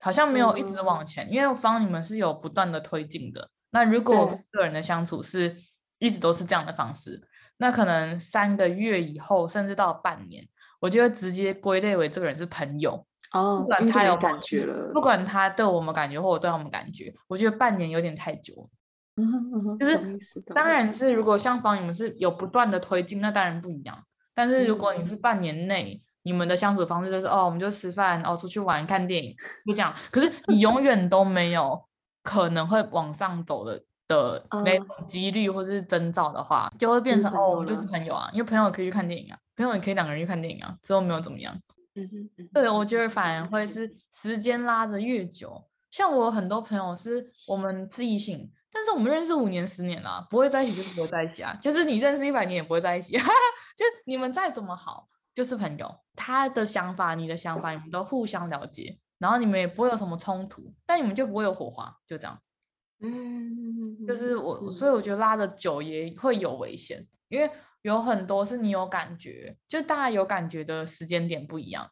[0.00, 1.26] 好像没有一直往前。
[1.26, 3.48] 嗯、因为方你们是有不断的推进的。
[3.70, 5.56] 那如果我跟个人的相处是
[5.98, 7.26] 一直都是这样的方式，
[7.56, 10.46] 那可能三个月以后，甚至到半年。
[10.80, 18.68] 我就会直接归类为这个人是朋友哦，不管他有感觉了，不管他对我们感觉或我对他们感觉，我觉得半年有点太久。
[19.16, 23.96] 嗯哼嗯哼，就是当然是如果像方你们是有不断的推进，那当然不一样。
[24.34, 29.94] 但是如果你是半年内，嗯、你们的相处方式就是哦，我们就吃饭哦，出去玩看电影，就这样。
[30.10, 31.84] 可是你永远都没有
[32.22, 39.38] 可能会往上走的的那种几率或是征兆的话，就会变成哦，我们就是朋友啊，因为朋友可以去看电影啊。
[39.56, 41.54] 朋友也可以两个人去看电影啊，之后没有怎么样。
[41.94, 51.56] 嗯哼，嗯哼对，我觉得反而会是时间拉得越久，像我很多朋友是我们是异性，但是我们认识五年、十年了，不会在一起就是不会在一起啊。
[51.60, 53.12] 就是你认识一百年也不会在一起，
[53.76, 55.94] 就你们再怎么好，就是朋友。
[56.16, 62.38] 他的想法、你的想法，你们都互相了解，然后你们也不会有什么冲突，但你们就不会有火花，就这样。
[63.00, 67.50] 嗯，就是我，所以我觉得拉的久也会有危险，因为。
[67.82, 71.90] 有很多是你有感觉，就大家有感觉的时间点不一样，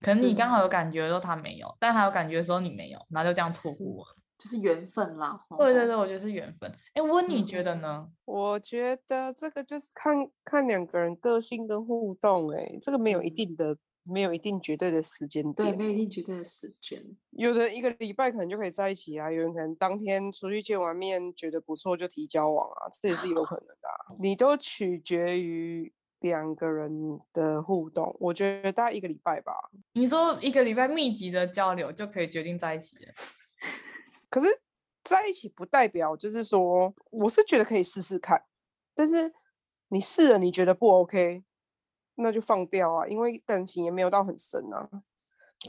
[0.00, 5.44] 可能你刚好有感觉的时候他没有，但他有感觉的时候你没有，然后就这样错过了，就是缘分啦。
[5.58, 6.72] 对对对，我觉得是缘分。
[6.92, 8.08] 哎，温你觉得呢？
[8.26, 13.76] 我觉得这个就是看看两个人个性跟互动，哎，这个没有一定的。
[14.04, 17.02] 没有一定绝对的时间点，对，没有一定绝对的时间。
[17.30, 24.14] 有的一个礼拜可能就可以在一起啊，有人可能当天出去见完面觉得不错就提交往啊，这也是有可能的啊。
[24.20, 29.52] 你都取决于两个人的互动，我觉得大概一个礼拜吧。
[29.92, 33.12] 你说一个礼拜密集的交流就可以决定在一起了？
[34.30, 34.46] 可是
[35.02, 38.44] 在一起不代表就是说，我是觉得可以试试看，
[38.94, 39.32] 但是
[39.88, 41.44] 你试了你觉得不 OK？
[42.16, 44.88] 那就放掉啊，因为感情也没有到很深啊。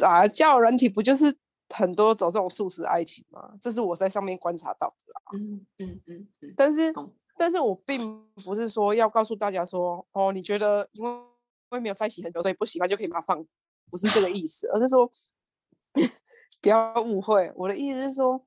[0.02, 1.34] 啊，交友软体不就是
[1.70, 3.54] 很多走这种素食爱情吗？
[3.60, 5.22] 这是我在上面观察到的啦。
[5.34, 6.54] 嗯嗯嗯嗯。
[6.56, 6.94] 但是，
[7.38, 13.46] 但是我并不是说要告诉大家说，哦，你觉得因为因为没有在一起很久，所以不喜欢就可以把它放，
[13.90, 15.10] 不是这个意思，而是说
[16.62, 17.52] 不要误会。
[17.56, 18.44] 我的意思是说，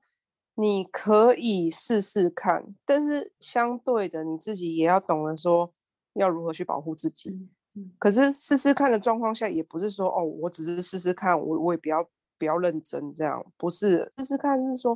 [0.55, 5.73] 你可以试试看，但是相对的，你自己也要懂得说
[6.13, 7.29] 要如何去保护自己。
[7.31, 7.49] 嗯
[7.97, 12.03] 可是试试看的状况下，也不是说哦，我只是试试看，我我也比较
[12.37, 14.95] 比较认真这样，不是试试看是说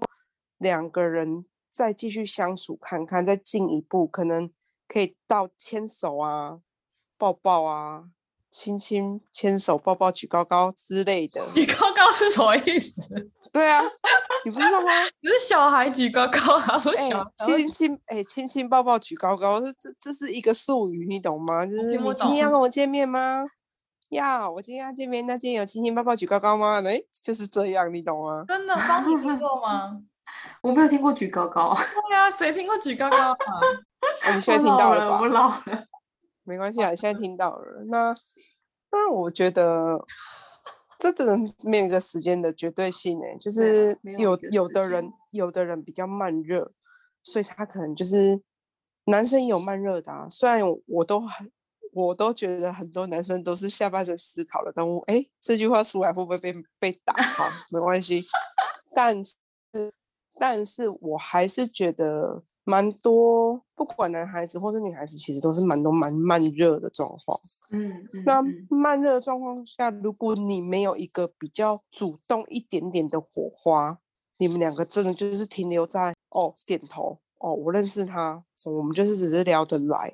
[0.58, 4.50] 两个人再继续相处看看，再进一步，可能
[4.88, 6.60] 可以到牵手啊、
[7.18, 8.06] 抱抱啊、
[8.52, 11.46] 亲亲、牵手、抱抱、举高高之类的。
[11.54, 13.02] 举高高是什么意思？
[13.54, 13.84] 对啊，
[14.44, 14.88] 你不知道吗？
[15.22, 21.64] 你是小孩举高高啊，不是亲亲哎，亲亲抱抱举高高，这这这是一个术语，你懂吗？
[21.64, 23.46] 就是你今天要跟我见面吗？
[24.10, 26.82] 要，我今天要见面，那今天有亲亲抱抱举高高吗？
[26.84, 28.44] 哎，就是这样，你懂吗？
[28.48, 30.02] 真的，方你听过吗？
[30.62, 31.76] 我没有听过举高高。
[32.10, 33.38] 对啊，谁听过举高高啊？
[34.26, 35.20] 我们现在听到了吧？
[35.22, 35.64] 我老了，
[36.44, 37.84] 没关系啊，现在听到了。
[37.88, 38.12] 那
[38.92, 40.04] 那我觉得。
[41.04, 46.72] 这真的没有一个时间的绝对性诶，就是有有，有的人有的人比较慢热，
[47.24, 48.42] 所以他可能就是
[49.08, 50.30] 男生也有慢热的啊。
[50.30, 51.52] 虽然我都很
[51.92, 57.14] 我都觉得很多男生都是下半身思考的动物，哎，这句话出来会不会被被打？
[57.22, 58.22] 好，没关系，
[58.96, 59.36] 但是
[60.40, 62.44] 但是我还是觉得。
[62.66, 67.40] 蛮多，不管男孩子或是女孩子，其实都是蛮多蛮慢热的状况。
[67.72, 73.98] 嗯，嗯，那慢热的状况下，如果你没有一个比较主动一点点的火花，
[74.38, 80.14] 你们两个真的就是停留在哦点头哦，我认识他，我们就是只是聊得来，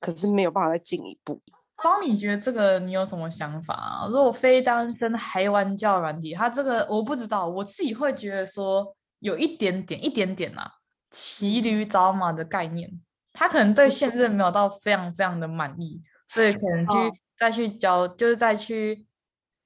[0.00, 1.40] 可是没有办法再进一步。
[1.76, 4.06] 方，你觉得这个你有什么想法啊？
[4.08, 10.70] 如果非单身还玩交友软体，他这个我不知道，我自己会觉得说有一点点，一点点啊。
[11.10, 12.88] 骑驴找马的概念，
[13.32, 19.04] 他可能对现任没有到非常非常的满意，所以可能去再去交，就是再去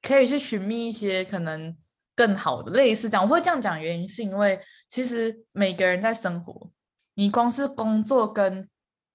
[0.01, 1.77] 可以去寻觅一些可能
[2.17, 3.25] 更好的类似这样。
[3.25, 6.71] 我会这样讲原因是因为其实每个人在生活，
[7.15, 8.69] 你光是工作跟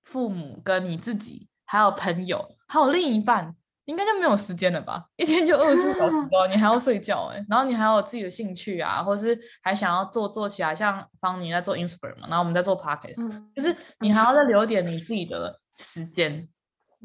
[0.03, 3.55] 父母跟你自己，还有朋友，还有另一半。
[3.89, 5.03] 应该就没有时间了吧？
[5.15, 16.47] 一天就二十四小时 哦，你还要睡觉哎，然后你还有自己的兴趣啊，或是还想要做做起来，像方你在做 Instagram 嘛，然后我们在做 Podcast，、嗯、就是你还要再留点你自己的时间，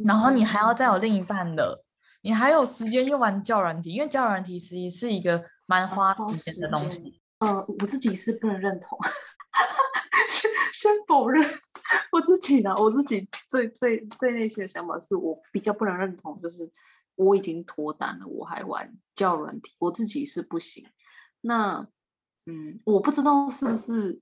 [0.05, 1.83] 然后你还要再有另一半的，
[2.21, 7.19] 你还有时间去玩交友软体，因为交友软体实际是一个蛮花时间的东西。
[7.39, 8.99] 呃，我自己是不能认同，
[10.29, 11.49] 先先否认
[12.13, 16.71] 我自己呢，我自己最最最内心的想法是我比较不能认同，就是
[17.17, 20.87] 我已经脱单了，我还玩交友软体，我自己是不行。
[21.41, 21.87] 那
[22.47, 24.21] 嗯，我不知道是不是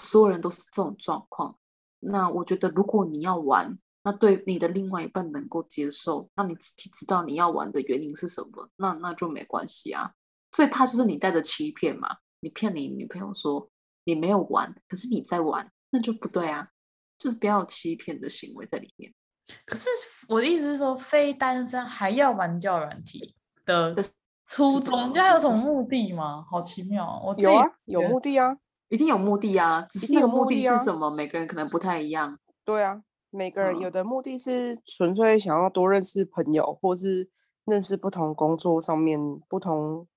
[0.00, 1.56] 所有人都是这种状况。
[1.98, 10.12] 那我觉得，如果你要玩，那对你的另外一半能够接受，那你自己知道你要玩的原因是什么，那那就没关系啊。
[10.52, 13.70] 最怕就是你带着欺骗嘛，你骗你女朋友说
[14.04, 16.68] 你没有玩，可是你在玩，那就不对啊，
[17.18, 19.12] 就是不要有欺骗的行为在里面。
[19.64, 19.88] 可是
[20.28, 23.34] 我的意思是说，非单身还要玩交友软体
[23.64, 23.96] 的
[24.46, 26.44] 初衷，它有什么目的吗？
[26.50, 28.56] 好奇妙，我有啊，有目的啊。
[28.88, 32.36] 一定有目的啊，只是那个目的是什么，啊、每个人可能不太一样。
[32.64, 37.30] 对啊，每个人有的目的是纯粹想要多认识朋友，嗯、或是
[37.66, 39.16] 认识不同工作上面
[39.48, 40.08] 不同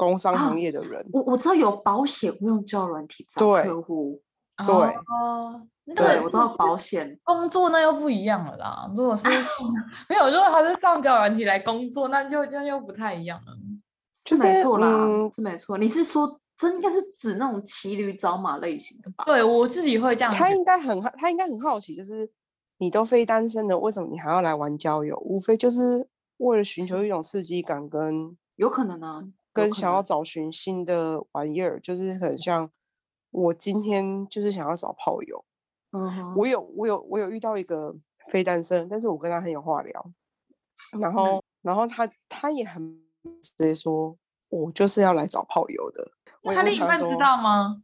[0.00, 0.98] 工商行业的人。
[1.00, 4.20] 啊、我我知道有保险会用交友软体找客户。
[4.56, 8.90] 对，哦，对，对我知道保险工作那又不一样了啦。
[8.96, 9.28] 如果是
[10.08, 13.56] 没有，如果他是上交友软体来工作，那就就又不太一样了。
[14.24, 15.76] 就是没错啦，嗯、是没错。
[15.76, 16.40] 你是说？
[16.60, 19.24] 这应该是指那种骑驴找马类型的吧？
[19.24, 20.30] 对，我自己会这样。
[20.30, 22.30] 他应该很好，他应该很好奇，就是
[22.76, 25.16] 你都非单身的，为什么你还要来玩交友？
[25.24, 32.70] 无非就是为了寻求一种刺激感，跟有可能呢、啊，跟想要找寻新的玩意儿，就是很像
[33.30, 35.44] 我今天就是想要找炮友。
[35.92, 37.94] 嗯哼，我有我有我有遇到一个
[38.30, 40.12] 非单身，但是我跟他很有话聊，
[41.00, 43.02] 然后、嗯、然后他他也很
[43.42, 44.16] 直接说，
[44.48, 46.12] 我就是要来找炮友的。
[46.44, 47.82] 他，他另一半知道吗？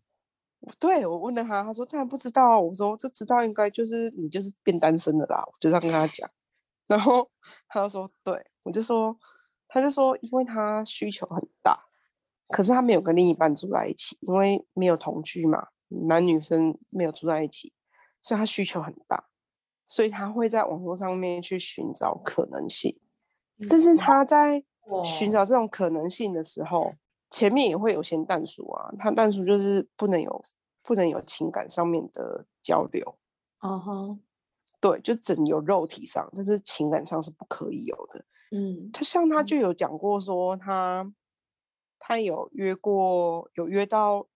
[0.79, 2.61] 对，我问了他，他说当然不知道。
[2.61, 6.29] 我说这知道应该就是你就是变单身的啦，我就这样跟他讲。
[6.87, 7.29] 然后
[7.69, 9.17] 他就说对，我就说
[9.69, 11.79] 他就说因为他需求很大，
[12.49, 17.73] 可是他没有跟另一半住在一起，因为没有同居嘛，男女生没有住在一起，
[18.23, 19.29] 所以他需求很大，
[19.87, 22.99] 所以他会在网络上面去寻找可能性。
[23.69, 24.65] 但是他在
[25.05, 26.95] 寻找这种可能性的时候。
[27.29, 30.45] 前面也会有些但书啊，他但书就是不能有
[30.85, 33.19] 不能有情感上面的交流，
[33.63, 34.19] 嗯哼、uh，huh.
[34.81, 38.25] 对，就只有肉体上，但是情感上是不可以有的。
[38.51, 41.15] 嗯，他像他就有讲过说他、嗯、
[41.99, 44.27] 他有约过有约到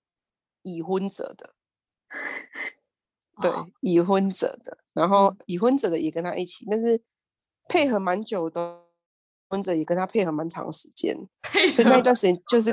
[0.63, 1.55] 已婚者的，
[3.43, 3.67] 对，oh.
[3.81, 7.03] 已婚者的，然后已婚者的也跟他一起，但是
[7.69, 8.83] 配合蛮久的。
[9.53, 11.13] 婚者也跟他配合蛮长时间，
[11.73, 12.71] 所以 那一段时间 就是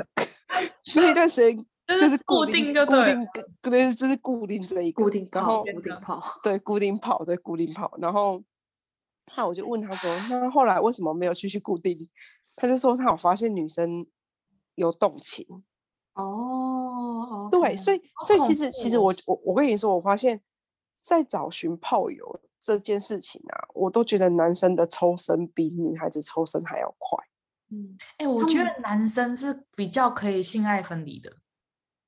[0.94, 3.26] 那一段时间就是固定固定
[3.60, 7.92] 对就是固定这一个，固定然后固定跑，对，固定跑，对，固定跑。
[7.98, 8.40] 然后
[9.36, 11.96] 那我就问他说：“那后来为什么没有继续固定？”
[12.56, 14.06] 他就说：“他有发现女生
[14.74, 15.46] 有动情。”
[16.14, 20.40] 哦，对，所以所以其实其实我我我跟你说，我发现，
[21.00, 22.40] 在找寻炮友。
[22.60, 27.16] 这件事情啊，我都觉得男生的抽身比女孩子抽身还要快。
[27.70, 31.32] 嗯，哎、欸，我觉得男生是比较可以性爱分离的，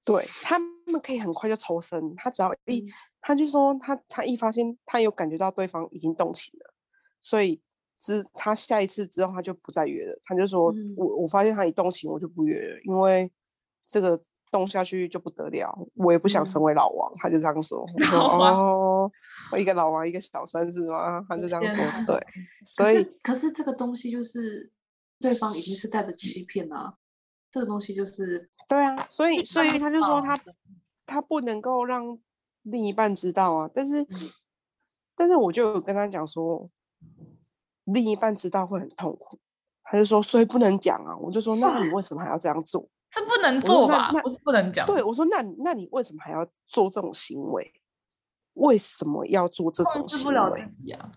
[0.05, 2.15] 对，他们可以很快就抽身。
[2.17, 2.89] 他只要一，嗯、
[3.21, 6.70] 他就说他他一发现他有感觉到对方已经动情了，
[7.21, 7.61] 所以
[7.99, 10.21] 之他下一次之后他就不再约了。
[10.25, 13.31] 他就说，嗯、我我发现他一动情，我就不约了，因为
[13.87, 17.13] 这个动下去就不得了，我也不想成为老王。
[17.13, 19.11] 嗯、他就这样说，我说 哦。
[19.53, 21.25] 我一个老王，一个小三，是吗？
[21.29, 22.17] 他就这样说，啊、对。
[22.65, 24.71] 所以，可是这个东西就是
[25.19, 26.97] 对方已经是带着欺骗了。
[27.51, 30.39] 这个东西就是对啊，所以，所以他就说他
[31.05, 32.17] 他不能够让
[32.63, 33.69] 另一半知道啊。
[33.75, 34.09] 但是，嗯、
[35.17, 36.71] 但是我就有跟他讲说，
[37.85, 39.39] 另一半知道会很痛苦。
[39.83, 41.17] 他就说，所以不能讲啊。
[41.17, 42.89] 我就说，那你为什么还要这样做？
[43.11, 44.11] 这不能做吧？
[44.15, 44.87] 那不是不能讲。
[44.87, 47.73] 对，我说，那那你为什么还要做这种行为？
[48.55, 50.09] 为什么要做这种行为？
[50.09, 51.13] 控制不了自己啊！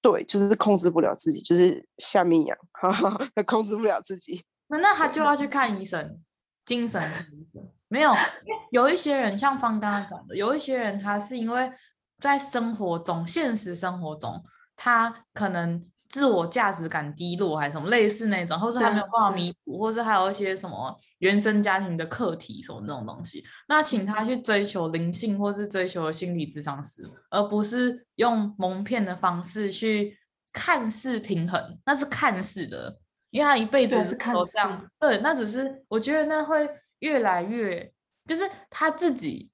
[0.00, 4.44] 对，就是控制不了自己，就是下面痒，哈哈，控制不了自己。
[4.68, 6.20] 那那他就要去看医生，
[6.64, 7.02] 精神
[7.32, 7.68] 医生。
[7.88, 8.12] 没有，
[8.70, 11.72] 有一些人像方刚刚讲的，有一些人他是因为
[12.20, 14.44] 在生活中，现实生活中，
[14.76, 15.84] 他可能。
[16.08, 30.16] 自我价值感低落还是什么类似那种，或是他没有办法弥补，或是还有一些什么原生家庭的课题什么那种东西，那请他去追求灵性，或是追求心理智商师，而不是用蒙骗的方式去
[30.52, 32.96] 看似平衡，那是看似的，
[33.30, 34.56] 因为他一辈子是看似，
[34.98, 36.66] 对，那只是我觉得那会
[37.00, 37.92] 越来越，
[38.26, 39.50] 就是他自己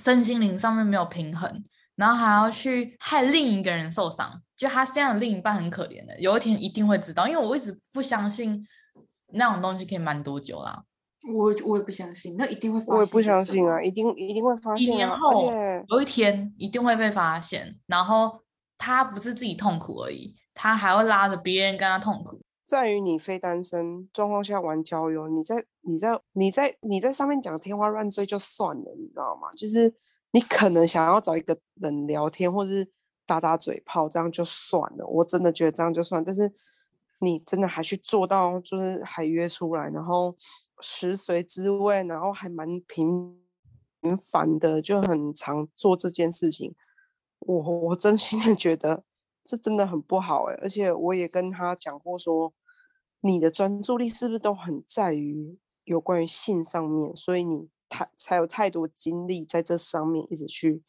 [0.00, 1.62] 身心灵上面没有平衡，
[1.96, 8.66] 然后还要去害另一个人受伤，就他这样的另一半很可怜的，有一天一定会知道，因为我一直不相信
[9.32, 10.84] 那种东西可以瞒多久啦。
[11.26, 12.94] 我我也不相信，那一定会发现。
[12.96, 18.42] 我也不相信啊，一定一定会发现啊，而且有一天一定会被发现，然后
[18.76, 22.40] 他不是自己痛苦而已，他还会拉着别人跟他痛苦。
[22.66, 29.48] 在于你非单身状况下玩交友，你在你在你在你在上面讲天花乱坠就算了，你知道吗？
[29.56, 29.94] 就是
[30.34, 32.92] 你可能想要找一个人聊天，或者是
[33.24, 35.06] 打打嘴炮，这样就算了。
[35.06, 36.52] 我真的觉得这样就算，但是
[37.20, 40.36] 你真的还去做到，就是还约出来，然后。
[40.80, 43.38] 食髓知味，然后还蛮频
[44.30, 46.74] 繁的，就很常做这件事情。
[47.38, 49.04] 我我真心的觉得
[49.44, 52.52] 这真的很不好哎，而且我也跟他讲过说，
[53.20, 60.82] 你的专注力是不是都很在于有关于性上面，所以你太才有太多精力在这上面一直去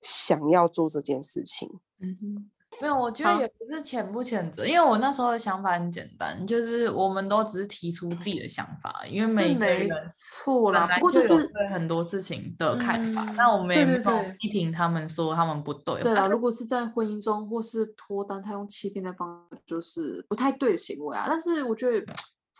[0.00, 1.68] 想要做这件事情。
[2.00, 2.50] 嗯哼。
[2.82, 10.06] 没有，我觉得也不是谴不谴责，因为我那时候的想法很简单，就是我们都只是提出自己的想法，因为每个人
[10.44, 14.02] 错了，不过就是对很多事情的看法，那、嗯、我们也没有
[14.38, 16.02] 批评他们说他们不对。
[16.02, 21.24] 对啊，如果是在婚姻中或是脱单，他用欺骗的方式，就是不太对的行为啊。
[21.26, 22.12] 但是我觉得，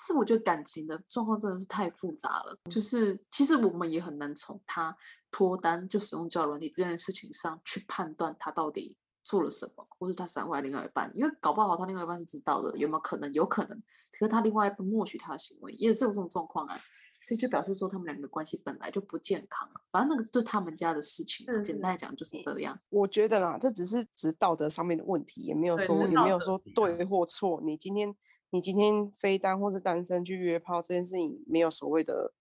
[0.07, 4.97] 是我觉得感情的状况真的是太复杂了，就是其实我们也很难从他
[5.31, 8.97] 脱单就使用交友软体这件事情上去判断他到底。
[9.25, 13.31] 做了什么，或是他伤害另外一半，因为搞不好他另外一半是知道的，有没有可能？
[13.35, 13.79] 有可能，
[14.11, 16.81] 可是他另外一半默许他的行为，也是有这种状况啊，
[17.23, 19.69] 所以就表示说他们两个关系本来就不健康。
[19.91, 22.75] 反正那个就是他们家的事情，嗯、简单来讲就是这样。
[22.89, 27.61] 我觉得啦，这只是指道德上面的问题，也没有说也没有说对或错。
[27.63, 28.09] 你今天
[28.51, 32.33] 你今天非单或是单身去约炮这件事情，没有所谓的。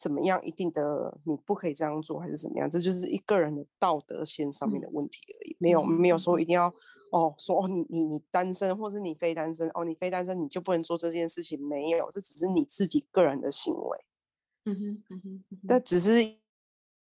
[0.00, 0.40] 怎么样？
[0.44, 2.70] 一定的你不可以这样做，还是怎么样？
[2.70, 6.72] 这就是一个人的道德线上面的问题而已，嗯、没有没有说一定要
[7.10, 13.98] 哦，说哦你你你单身，或是你非单身哦，你非单身你就不能做这件事情，没有，这只是你自己个人的行为。
[14.66, 16.12] 嗯哼嗯哼，但只是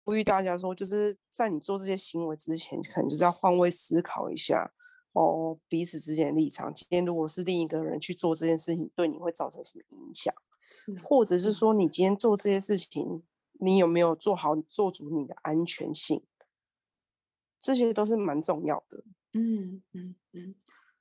[0.05, 4.69] 呼吁大家说，就是在你做这些行为之前，可能就是要换位思考一下
[5.13, 6.73] 哦，彼此之间的立场。
[6.73, 10.33] 今天如果是另一个人去做这件事情，对你会造成什么影响？
[10.59, 13.23] 是，或者是说，你今天做这些事情，
[13.55, 16.23] 你有没有做好做足你的安全性？
[17.59, 19.05] 这些都是蛮重要的。
[19.33, 20.55] 嗯嗯嗯，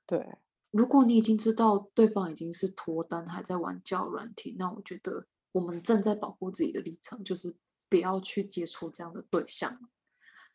[0.06, 0.26] 对。
[0.70, 7.56] 如果你已经知道对方已经是脱单，还在玩交友软体，那我觉得我们正在保护自己的立场，就是
[7.88, 9.78] 不要去接触这样的对象。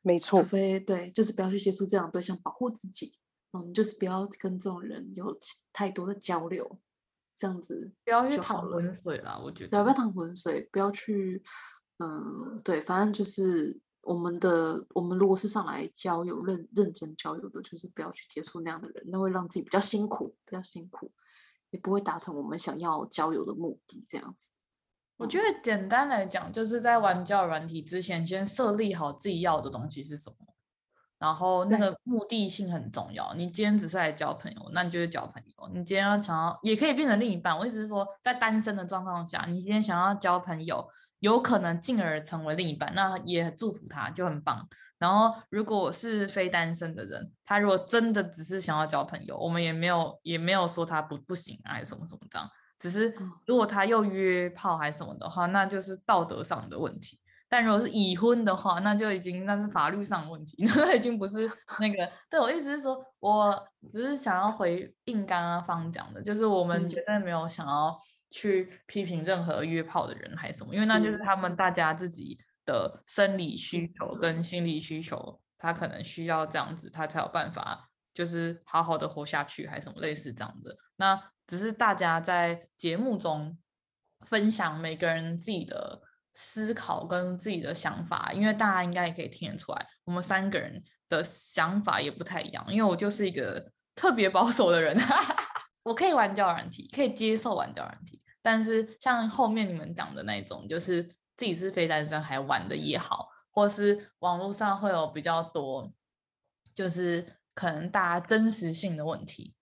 [0.02, 3.18] 没错，除非对，就是不要去接触这样的对象，保护自己。
[3.56, 5.38] 嗯，就是不要跟这种人有
[5.72, 6.80] 太多的交流。
[7.38, 9.84] 这样子不要去淌浑水啦，我觉得。
[9.84, 11.44] 不要淌浑水，不要去，
[11.98, 21.12] 嗯，对，反正就是我们的，我们如果是上来交友认认真交友的，就是不要去接触那样的人，那会让自己比较辛苦，比较辛苦，
[21.72, 24.06] 也不会达成我们想要交友的目的。
[24.08, 24.50] 这样子，
[25.18, 30.45] 我觉得简单来讲，就是在玩交友软体之前，先设立好自己要的东西是什么。
[31.18, 33.34] 然后那个目的性很重要。
[33.36, 35.70] 你今天只是来交朋友，那你就是交朋友。
[35.74, 37.58] 你今天要想要，也可以变成另一半。
[37.58, 40.88] 我意思是说，在单身的状况下，你今天想要交朋友，
[41.20, 44.68] 有可能进而成为另一半，那也祝福他，就很棒。
[44.98, 52.50] 然后，如果是非单身的人，他如果真的只是想要交朋友，我们也没有也没有说他不不行啊，还是什么什么这样。
[52.78, 53.14] 只是
[53.46, 57.20] 如果他又约炮还是什么的话，那就是道德上的问题。
[57.56, 61.50] 但如果是已婚的话，那就已经那是法律上的问题， 那已经不是
[61.80, 62.12] 那个。
[62.30, 67.98] 对，我意思是说，我只是想要回应刚刚方讲的，就是我们绝对没有想要
[68.30, 80.76] 去批评任何约炮的人还是什么，因为那就是他们大家自己的生理需求跟心理需求，他可能需要这样子，他才有办法就是好好的活下去，还是什么类似这样的。
[80.98, 83.58] 那只是大家在节目中
[84.28, 86.02] 分享每个人自己的。
[86.36, 92.64] 思考跟自己的想法，因为大家应该也可以听得出来，我们三个人的想法也不太一样。
[92.70, 94.96] 因为我就是一个 特别保守的人，
[95.84, 105.94] 我可以玩交友软体，可以接受玩交友软体，但是像后面你们讲的那种，就是自己是非单身还玩的也好，或是网络上会有比较多，
[106.74, 109.56] 就是可能大家真实性的问题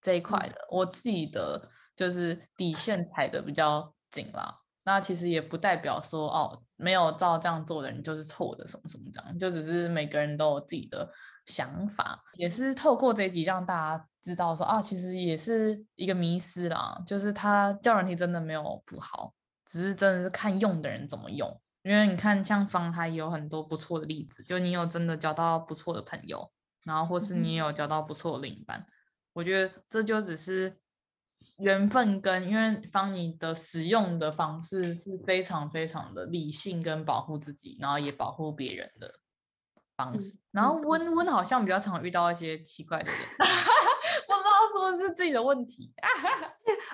[0.00, 4.60] 这一块的，我自己的就是底线踩的比较紧啦。
[4.88, 11.12] 那其实也不代表说哦，没有照这样做的人就是错的，什么什么这样，就只是每个人都有自己的
[11.44, 19.34] 想法，也是透过这一集让大家知道说啊，其实也是一个迷失啦，就是他交友软体真的没有不好，
[19.66, 21.60] 只是真的是看用的人怎么用。
[21.82, 26.50] 因为你看，像方还有很多不错的例子，就你有真的交到不错的朋友，
[26.84, 28.86] 然后或是你有交到不错的另一半，嗯、
[29.34, 30.76] 我觉得这就只是
[31.58, 39.12] 缘分跟因为方你的使用的方式是非常非常的理性跟保护自己，然后也保护别人的
[39.96, 40.36] 方式。
[40.36, 43.20] 嗯、然后温温好像比较常遇到一些奇怪的人。
[44.28, 45.92] 不知道是不是自己的问题，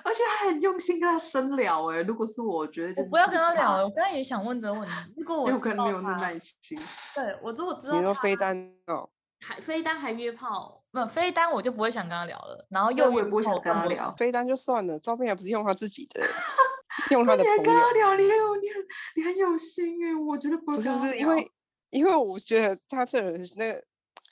[0.03, 2.01] 而且还很用心跟他深聊哎。
[2.01, 3.83] 如果是我，我觉得就是不要跟他聊了。
[3.83, 6.79] 我刚才也想问这个问题，如果我有可能没有那耐心。
[7.13, 8.57] 对，我如果知道你说飞单
[8.87, 9.09] 哦，
[9.41, 12.65] 还飞单还约炮，不飞单我就不会想跟他聊了。
[12.69, 16.21] 然后又我也不会想跟他聊，飞单就算了，照片还不是用他自己的，
[17.11, 17.57] 用他的朋友。
[17.57, 18.29] 你还跟他聊，你很
[18.61, 18.85] 你很
[19.17, 21.51] 你很有心哎，我觉得不是不是因为
[21.89, 23.83] 因为我觉得他这人那个。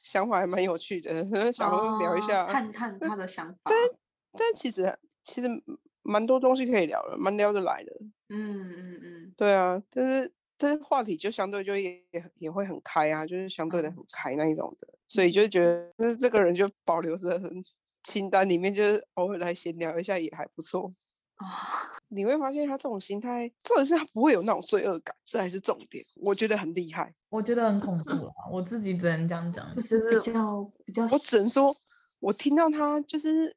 [0.04, 3.58] 想法还蛮有趣的， 想聊一下，哦、看看他的想法。
[3.64, 3.74] 但
[4.34, 4.94] 但其实
[5.24, 5.48] 其实
[6.02, 7.92] 蛮多东西可以聊的，蛮聊得来的。
[8.28, 12.02] 嗯嗯嗯，对啊，但是但是话题就相对就也
[12.38, 17.42] 也会很开啊，就是相对的很开那一种的，嗯、所以就觉得，但是这个人就保留着
[18.04, 20.92] 清单里面，就是偶尔来闲聊一下也还不错。
[21.36, 21.50] 啊、哦，
[22.10, 26.06] 你会发现他这种心态，重点是他不会有那种罪恶感，这还是重点。
[26.16, 28.34] 我觉得很厉害，我觉得很恐怖啊！
[28.52, 31.04] 我自己只能这样讲，就是比较比较。
[31.06, 31.76] 我只能说，
[32.20, 33.54] 我听到他就是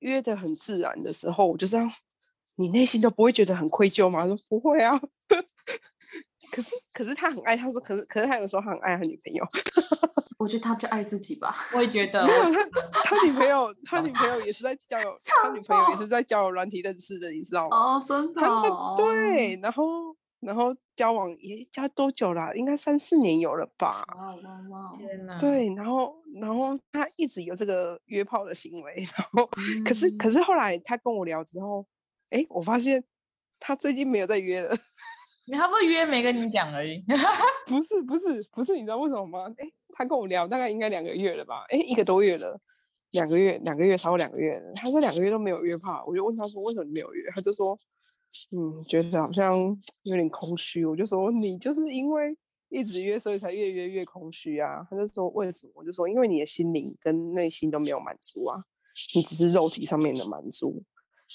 [0.00, 1.90] 约的很自然的时候，我就这样，
[2.56, 4.26] 你内心都不会觉得很愧疚吗？
[4.26, 5.00] 说不会啊。
[6.50, 9.44] 可是，可是他很爱，他说，可是，可是他有时候他很爱他女朋友。
[10.38, 11.54] 我觉得他就爱自己吧。
[11.74, 12.24] 我也觉得。
[12.26, 12.44] 没有
[12.92, 17.76] 他他女朋友， 他女朋友也是在交友， 他女朋友也是在交友软体认识的，你知道吗？
[17.76, 18.94] 哦，真的、哦。
[18.96, 22.54] 对，然后，然后交往也交多久了？
[22.56, 24.02] 应该三四年有了吧？
[24.16, 24.96] 哇哇哇！
[24.96, 25.38] 天哪。
[25.38, 31.84] 对，然后，然后他一直有这个约炮的行为，然后，嗯、可是，可是后来他跟我聊之后，
[32.30, 33.02] 哎，我发现
[33.60, 34.74] 他最近没有在约了。
[35.52, 37.02] 他不约没跟你讲而已，
[37.66, 39.46] 不是不是不是，你知道为什么吗？
[39.56, 41.64] 哎，他跟我聊大概应该两个月了吧？
[41.70, 42.60] 哎，一个多月了，
[43.12, 47.30] 两个月两个月超过两个月了，他说两个月都没有约炮，我就问他说为什么你没有约？
[47.34, 47.78] 他就说
[48.50, 49.56] 嗯，觉得好像
[50.04, 50.84] 有点空虚。
[50.84, 52.36] 我就说你就是因为
[52.68, 54.86] 一直约，所以才越约越空虚啊。
[54.90, 55.72] 他就说为什么？
[55.76, 58.62] 我就说因为你的心灵跟内心都没有满足啊，
[59.14, 60.82] 你只是肉体上面的满足。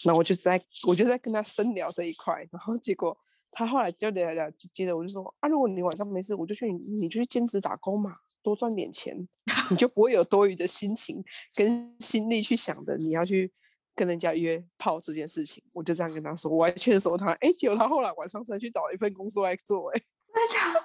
[0.05, 3.18] 那我就在我就在跟他深聊这一块，然后结果。
[3.54, 9.16] 他后来就聊聊，就接着我就说啊，如果你晚上没事，我就去你，你就去兼职打工嘛，多赚点钱，
[9.70, 11.24] 你就不会有多余的心情
[11.54, 13.51] 跟心力去想着，你要去
[13.95, 15.64] 跟人家约炮这件事情。
[15.72, 20.01] 我就这样跟他说，我还劝说他，哎，结果他后来晚上才去找一份工作来做，哎，
[20.49, 20.80] 真的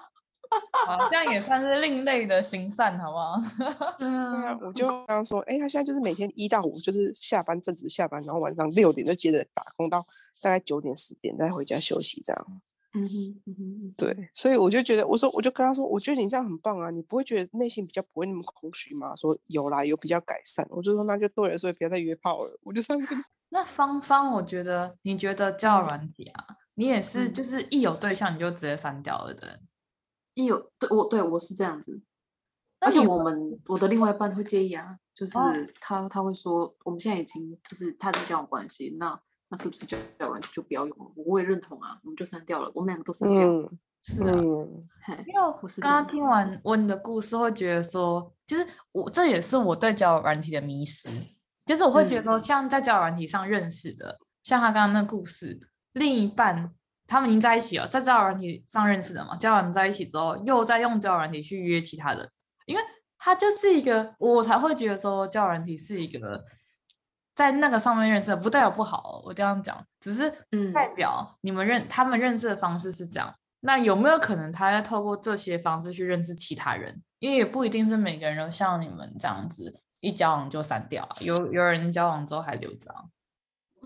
[0.88, 3.36] 啊，这样也算是另类的行善，好不好？
[3.98, 10.04] 对啊，我就刚刚说，哎，他现在就是每天一到五就是下班正值下班，然后晚上六点就接着打工到。
[10.40, 12.46] 大概九点十点再回家休息这样，
[12.94, 19.16] 嗯哼嗯哼，对，所以我就觉得，我说我就跟他说，我觉得你这样很棒啊，你不会觉得内心比较不会那么空虚吗？
[19.16, 22.56] 说有啦，有比较改善，我就说那就对了，所以不要再约炮了。
[22.62, 23.06] 我就上去。
[23.48, 26.46] 那芳芳，我觉得你觉得交友软体啊，
[26.76, 29.60] 你也是就是一有对象你就直接删掉了的人，
[30.42, 32.00] 一有对我对我是这样子，
[32.80, 35.32] 而且我们我的另外一半会介意啊，就是
[35.80, 39.20] 他他会说我们现在已经就是他是交往关系那。
[39.50, 41.10] 那是不是交友软体就不要用了？
[41.16, 43.66] 我也认同啊，我们就删掉了，我们两个都删掉了。
[43.66, 44.34] 嗯、是啊，
[45.26, 51.08] 因为我刚刚听完温的故事，会觉得说，就是我这也是我对交友软体的迷失，
[51.64, 55.58] 就是我会觉得说，像在交友软体上认识的，嗯、像他刚刚那故事，
[55.92, 56.70] 另一半
[57.08, 62.24] 他们已经在一起了，在交友软体上认识的嘛，交往在一起之后，又在用交友软体去约其他人，
[62.66, 62.82] 因为
[63.18, 66.44] 他就是一个，我才会觉得说，交友软体是一个。
[67.34, 70.28] 在那个上面认识的不代表不好，我这样讲，只是
[70.74, 73.32] 代表你们认、嗯、他们认识的方式是这样。
[73.60, 77.00] 那有没有可能他在透过这些方式去认识其他人？
[77.20, 82.92] 因为也不一定是每个人都像你们这样子，一交往就删掉，有有人交往之后还留着。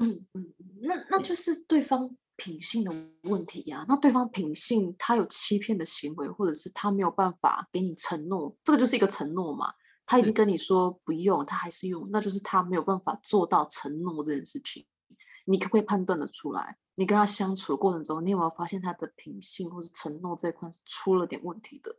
[0.01, 0.55] 嗯嗯，
[0.85, 3.87] 那那就是对方品性的问题呀、啊。
[3.89, 9.73] 那对方品性他有欺骗的行为，或者是他没有办法给你承诺，这个就是一个承诺嘛。
[10.05, 14.85] 他已经跟你说不用，他还是用，那就是他没有办法做到承诺这件事情。
[15.45, 16.77] 你可不可以判断的出来？
[16.95, 21.95] 你跟他相处的过程中，你有没有发现他的品性或是承诺这一块是出了点问题的？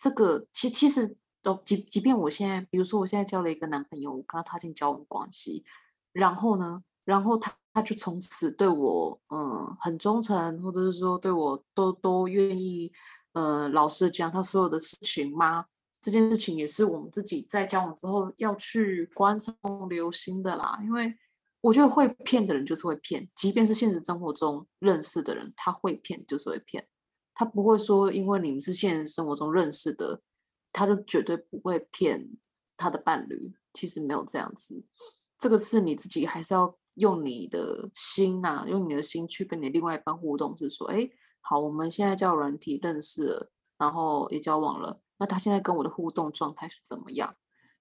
[0.00, 5.64] 这个其其实哦即即便我现在，比如说我现在交了一个男朋友，我跟他踏进交往关系，
[6.12, 12.92] 然后呢，然后他他就从此对我嗯很忠诚，或者是说对我都都愿意
[13.32, 15.66] 呃老实讲他所有的事情吗？
[16.00, 19.54] 这件事情也是我们自己在交往之后要去观察、
[19.88, 20.78] 留心的啦。
[20.82, 21.16] 因为
[21.60, 26.86] 我觉得会骗的人就是会骗，即便是现实生活中认识的人，他会骗就是会骗。
[27.34, 30.20] 他不会说因为你们是现实生活中认识的，
[30.72, 32.28] 他就绝对不会骗
[32.76, 33.54] 他的伴侣。
[33.72, 34.84] 其实没有这样子，
[35.38, 41.08] 这个是你自己还是要用你的心呐、啊，用你的心去跟你另外一半互动，是说，哎，
[41.40, 47.34] 好，我们现在叫软体认识了，然后也交往了，那他现在跟我的互动状态是怎么样？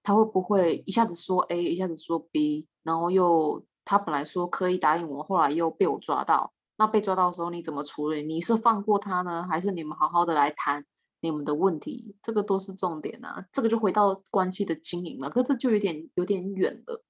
[0.03, 6.53] 他会不会一下子说 A，一下子说 B，然后又他本来说可以答应我，后来又被我抓到。
[6.77, 8.23] 那被抓到的时候你怎么处理？
[8.23, 10.83] 你是放过他呢，还是你们好好的来谈
[11.19, 12.15] 你们的问题？
[12.23, 13.45] 这个都是重点啊。
[13.51, 17.03] 这个就回到关系的经营了，可这就有点有点远了。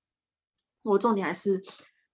[0.84, 1.64] 我重点还是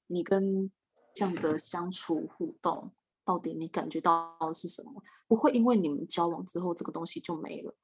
[0.08, 0.72] 你跟
[1.14, 2.92] 这样的相处互动，
[3.24, 5.04] 到底你感觉到的是什么？
[5.28, 7.76] 不会因为你们交往之后这个东西就没了。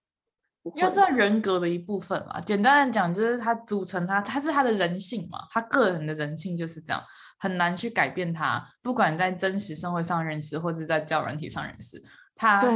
[0.75, 7.03] 因为是人格的一部分嘛，简单的讲就是他组成他，他是他的人性嘛，他个人的人性就是这样，
[7.37, 8.65] 很难去改变他。
[8.81, 12.01] 不管在真实社会上认识，或是在交友软体上认识，
[12.33, 12.71] 他的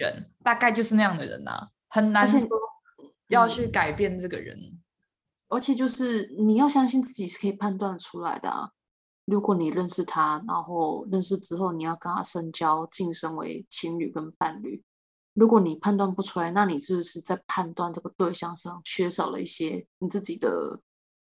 [0.00, 2.40] 人，啊、大概就是那样的人呐、啊，很难说
[3.28, 4.58] 要去改变这个人。
[5.48, 8.70] 而且就是你要相信自己是可以判断出来的啊。
[9.26, 14.82] 如果你认识他，然后认识之后你要跟他深交，晋升为情侣跟伴侣。
[15.34, 20.80] 如果你判断不出来，那你是不是在判断这个对象上缺少了一些你自己的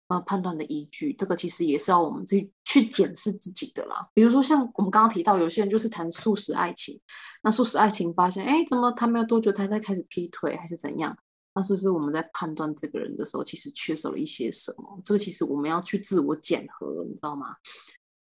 [0.07, 1.13] 呃判断的依据？
[1.13, 4.09] 这个其实也是要我们自己去检视自己的啦。
[4.13, 6.99] 比如说像我们刚刚提到，有些人就是谈素食爱情，
[7.43, 11.15] 那素食爱情发现，哎，怎么他没有多久他在开始劈腿还是怎样？
[11.59, 15.01] 那是不是我们在判断这个人的时候，其实缺少了一些什么？
[15.03, 17.57] 这个其实我们要去自我检核，你知道吗？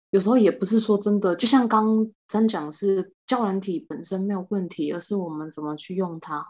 [0.10, 6.44] 有时候也不是说真的，就像刚刚咱讲是教人体本身没有问题，而是我们怎么去用它。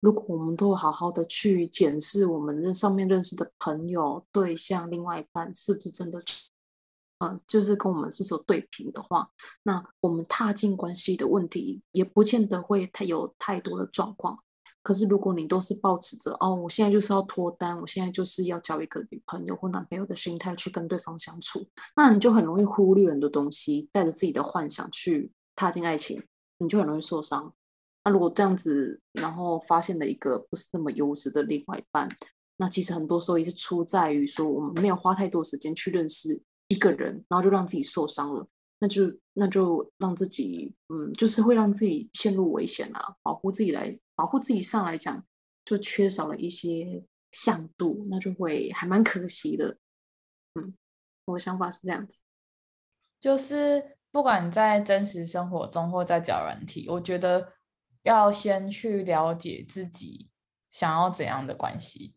[0.00, 6.22] 如果我们都好好的去检视我们上面认识的朋友、对象、另外一半是不是真的，
[7.20, 9.30] 嗯，就是跟我们是说对平的话，
[9.62, 14.38] 那我们踏进关系的问题也不见得会太有太多的状况。
[14.86, 21.66] 可是，如果你都是抱持着哦，我现在就是要脱单，我现在就是要交一个女朋友或男朋友的心态去跟对方相处，
[21.96, 26.22] 那你就很容易忽略很多东西，带着自己的幻想去踏进爱情，
[26.58, 27.52] 你就很容易受伤。
[28.04, 32.08] 那如果这样子，然后发现了一个不是那么优质的另外一半，
[32.56, 38.46] 那其实很多时候也是出在于说我们没有花太多时间去认识一个人，然后就让自己受伤了。
[38.78, 43.16] 那就那就让自己，嗯，就是会让自己陷入危险啊！
[43.22, 45.24] 保护自己来，保护自己上来讲，
[45.64, 49.76] 就缺少了一些向度，那就会还蛮可惜的。
[50.54, 50.74] 嗯，
[51.26, 52.22] 我的想法是这样子，
[53.20, 57.52] 就是不管在真实生活中或在交友软体，我觉得
[58.02, 60.28] 要先去了解自己
[60.70, 62.14] 想要怎样的关系。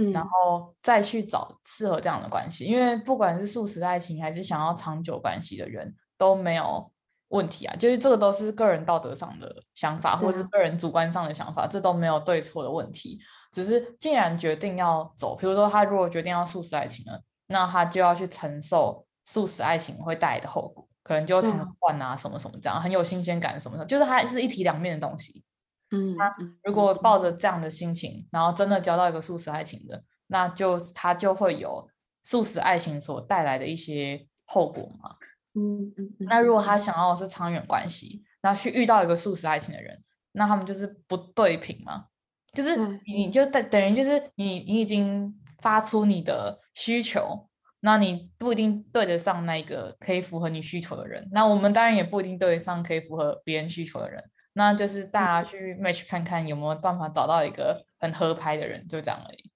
[0.00, 6.92] 嗯，然后再去找适合这样的关系，因为不管是素食爱情还是想要长久关系的人都没有
[7.28, 13.18] 问题啊，就是这个都是个人道德上的想法，或者是个人主观上的想法，这都没有对错的问题。
[13.52, 25.44] 只是既然决定要走，比如说他如果决定要素食爱情了，那他就要去承受素食爱情会带来的后果，可能就常常换啊什么什么这样，很有新鲜感什么的，就是它是一体两面的东西。
[25.90, 31.88] 嗯，他如果抱着这样的心情，然后真的交到一个素食爱情的，那就他就会有
[32.22, 35.16] 素食爱情所带来的一些后果嘛。
[35.58, 36.16] 嗯嗯。
[36.20, 40.02] 那如果他想要的是长远关系，然后去遇到一个素食爱情的人，
[40.32, 42.06] 那他们就是不对平嘛。
[42.52, 47.48] 就是你就等等于就是你你已经发出你的需求，
[47.80, 51.28] 那你不一定对得上那个可以符合你需求的人。
[51.30, 54.24] 那我们当然也不一定对得上可以符合别人需求的人。
[54.54, 59.50] 那就是大家去 match 看看有没有办法找到一个很合拍的人，就这样而已。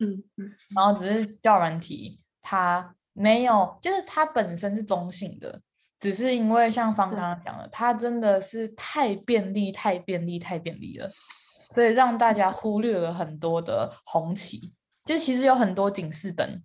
[0.00, 0.52] 嗯嗯。
[0.74, 5.62] 然后只是交友软体，它没有，就是它本身是中性的，
[5.98, 11.10] 只是因为像方刚刚讲的，它真的是太便利、太便利、太便利了，
[11.74, 14.74] 所以让大家忽略了很多的红旗，
[15.06, 16.62] 就其实有很多警示灯。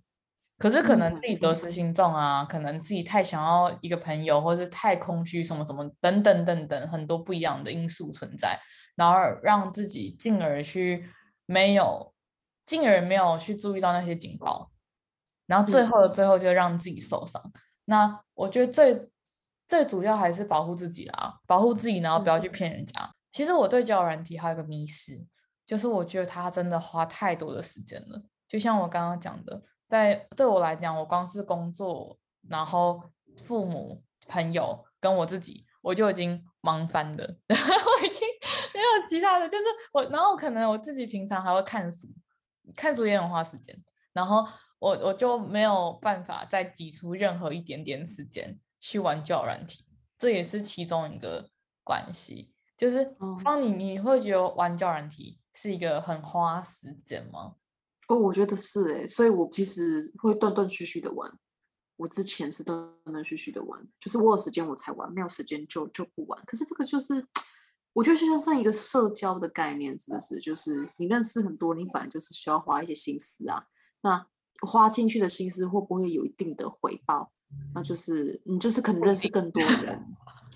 [0.58, 1.56] 可是可能自己得。
[1.56, 8.60] 失心重啊，可能自己太想要一个朋友，或是太空虚什么什么等等等等很多不一样的因素存在，
[8.98, 11.08] 然后让自己进而去
[11.46, 12.14] 没有，
[12.66, 14.70] 进而没有去注意到那些警报，
[15.50, 17.42] 然后最后的最后就让自己受伤。
[17.44, 17.54] 嗯、
[17.86, 19.10] 那我觉得最
[19.68, 23.02] 最主要还是保护自己啦，保护自己，然后不要去骗人家。
[23.02, 25.20] 嗯、其实我对交友软体还有一个迷失，
[25.66, 29.64] 就是我觉得他真的花太多的时间了，就像我刚刚讲的。
[29.88, 32.16] 在对我来讲，我光是工作，
[32.48, 33.02] 然后
[33.44, 37.24] 父母、朋友跟我自己，我就已经忙翻了。
[37.50, 38.22] 我已经
[38.72, 42.08] 没有其他的，就是我，然后可能我自己平常还会看书，
[42.76, 43.76] 看书也很花时间。
[44.14, 44.48] 然后
[44.80, 49.86] 我我就没有办法再挤出任何一点点时间去玩交友软体，
[50.18, 51.50] 这也是其中一个
[51.84, 52.54] 关系。
[52.78, 57.56] 就是当你你会觉得玩交友软体是一个很花时间吗？
[58.08, 61.32] 哦，我觉得是哎，所以我其实会断断续续的玩。
[61.98, 66.42] 我之前是断断续续的玩，就是我有时间我才玩，没有时间就就不玩。
[66.46, 67.28] 可是这个就是，
[67.92, 70.40] 我觉得就像是一个社交的概念，是不是？
[70.40, 73.66] 就是你认识很多，你本来就是需要花一些心思啊。
[74.00, 74.26] 那
[74.62, 77.32] 花进去的心思会不会有一定的回报？
[77.74, 80.06] 那就是你就是可能认识更多 人，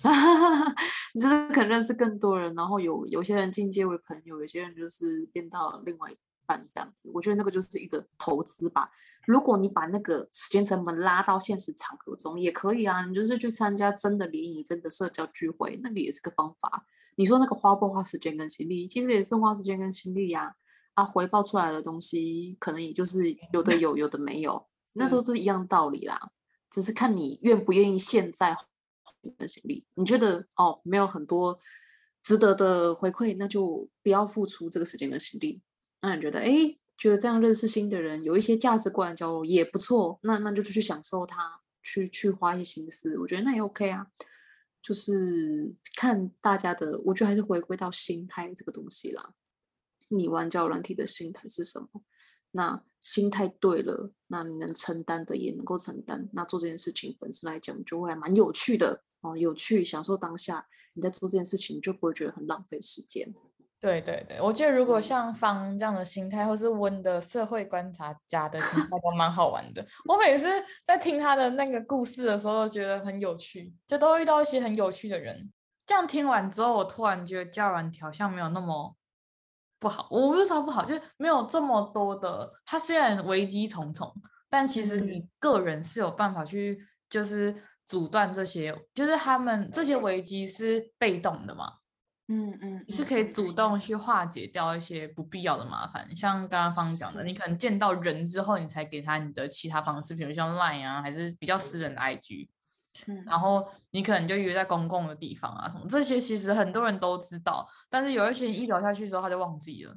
[1.12, 7.10] 你就是可能认识更多人，然后有有些人进阶为朋友，有些人就是变到另外一半这样子。
[7.12, 8.88] 我觉得那个就是一个投资吧。
[9.26, 13.04] 如果你把那个时间成本拉到现实场合中，也可以啊。
[13.06, 16.86] 你就是去参加真的联谊、真的社交聚会，那个也是个方法。
[17.16, 18.86] 你说那个花不花时间跟心力？
[18.86, 20.44] 其实也是花时间跟心力呀。
[20.44, 20.54] 啊，
[21.02, 26.20] 回报出来的东西可能也就是有的有，有的没有，那都是一样道理啦。
[26.70, 28.66] 只是看你愿不愿意现在花
[29.38, 29.86] 的心力。
[29.94, 31.58] 你觉得哦，没有很多
[32.22, 35.62] 值得的回馈，那就不要付出这个时间跟心力。
[36.02, 36.76] 那你觉得哎？
[36.96, 44.06] 觉得这样认识新的人，有一些价值观交流也不错，那那就去享受它，去去花一些心思，我觉得那也 OK 啊。
[44.80, 49.34] 就是看大家的，我觉得还是回归到心态这个东西啦。
[50.16, 51.88] 你玩交友软体的心态是什么？
[52.52, 56.28] 那心态对了，那你能承担的也能够承担。
[56.32, 60.66] 那做这件事情本身来讲，就会还蛮有趣的哦，有趣，享受当下。
[60.94, 63.34] 你在做这件事情，你就不会觉得很浪费时间。
[63.80, 69.84] 对对对，我觉得如果像方这样的心态，或是温的社会观察家的心态，都蛮好玩的。
[70.06, 70.46] 我每次
[70.86, 75.52] 在听他的那个故事的时候，都觉得很有趣，就都会遇到一些很有趣的人。
[75.84, 78.96] 这样听完之后，我突然觉得交友软体好像没有那么
[79.84, 80.08] 不好。
[80.10, 82.50] 我不是说不好，就是没有这么多的。
[82.64, 84.10] 它虽然危机重重，
[84.48, 87.54] 但其实你个人是有办法去，就是
[87.84, 91.74] 阻断这些，就是他们这些危机是被动的嘛。
[92.28, 102.48] 嗯嗯，你是可以主动去化解掉一些不必要的麻烦，像刚刚方讲的，你可能见到人之后，你才给他你的其他方式，比如像 Line 啊，还是比较私人的 IG，
[103.06, 109.94] 嗯，然后你可能就约在公共的地方啊，什么这些其实很多人都知道，但是有一些人一聊下去之后他就忘记了，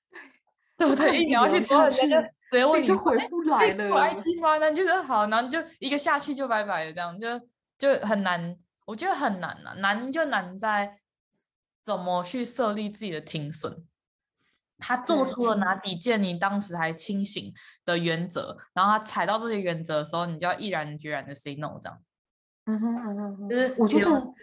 [0.76, 1.16] 对不对？
[1.16, 4.58] 一聊下去之后人家就直接问你，就回不来了，我 IG 吗？
[4.58, 7.28] 那就是好，然后就一个下去就拜拜了，这样就
[7.78, 10.98] 就很难，我觉得很难啊，难就难在。
[11.86, 13.86] 怎么去设立自己的停损？
[14.76, 21.96] 他做出了哪几件你当时还清醒的原则，然后他踩到这些原则的时候，你就要毅然决然的 say no，这样。
[22.66, 24.34] 嗯哼嗯哼，就是我觉得，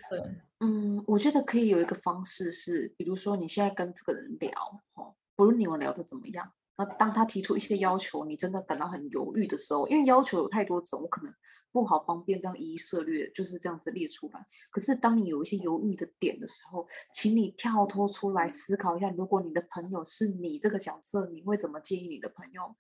[0.60, 4.52] 嗯，我觉得可以有一个方式是，比如说你现在跟这个人聊，
[4.96, 11.34] 哦，不论你们聊的怎么样，那当他提出一些要求，你真的感到很犹豫的时候，因为要求有太多种，我可能。
[11.74, 14.46] 不好方便这样一一涉略，就是这样子列出来。
[14.70, 22.76] 可是当你有一些犹豫的点的时候，请你跳脱出来思考一下，如果你的朋友是你这个角色，你会怎么建议你的朋友？